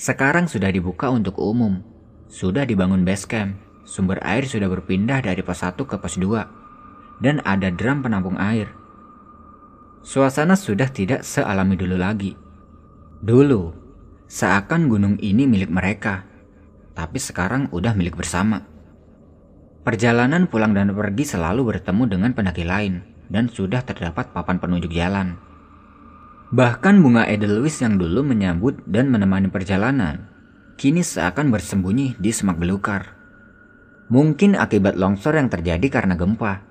Sekarang 0.00 0.48
sudah 0.48 0.72
dibuka 0.72 1.12
untuk 1.12 1.36
umum, 1.36 1.84
sudah 2.24 2.64
dibangun 2.64 3.04
base 3.04 3.28
camp, 3.28 3.60
sumber 3.84 4.16
air 4.24 4.48
sudah 4.48 4.64
berpindah 4.64 5.20
dari 5.20 5.44
pos 5.44 5.60
1 5.60 5.76
ke 5.76 6.00
pos 6.00 6.16
2, 6.16 7.20
dan 7.20 7.44
ada 7.44 7.68
drum 7.68 8.00
penampung 8.00 8.40
air. 8.40 8.72
Suasana 10.00 10.56
sudah 10.56 10.88
tidak 10.88 11.20
sealami 11.20 11.76
dulu 11.76 12.00
lagi. 12.00 12.32
Dulu, 13.20 13.76
seakan 14.24 14.88
gunung 14.88 15.20
ini 15.20 15.44
milik 15.44 15.68
mereka, 15.68 16.24
tapi 16.96 17.20
sekarang 17.20 17.68
udah 17.68 17.92
milik 17.92 18.16
bersama. 18.16 18.64
Perjalanan 19.84 20.48
pulang 20.48 20.72
dan 20.72 20.96
pergi 20.96 21.28
selalu 21.28 21.76
bertemu 21.76 22.08
dengan 22.08 22.32
pendaki 22.32 22.64
lain, 22.64 23.04
dan 23.28 23.52
sudah 23.52 23.84
terdapat 23.84 24.32
papan 24.32 24.56
penunjuk 24.64 24.96
jalan. 24.96 25.49
Bahkan 26.50 26.98
bunga 26.98 27.30
edelweiss 27.30 27.78
yang 27.78 27.94
dulu 27.94 28.26
menyambut 28.26 28.82
dan 28.90 29.06
menemani 29.06 29.46
perjalanan, 29.46 30.26
kini 30.74 31.06
seakan 31.06 31.54
bersembunyi 31.54 32.18
di 32.18 32.34
semak 32.34 32.58
belukar. 32.58 33.14
Mungkin 34.10 34.58
akibat 34.58 34.98
longsor 34.98 35.38
yang 35.38 35.46
terjadi 35.46 35.86
karena 35.86 36.18
gempa, 36.18 36.66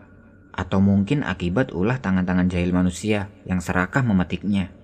atau 0.52 0.84
mungkin 0.84 1.24
akibat 1.24 1.72
ulah 1.72 1.96
tangan-tangan 2.04 2.52
jahil 2.52 2.76
manusia 2.76 3.32
yang 3.48 3.63
serakah 3.63 4.04
memetiknya. 4.04 4.76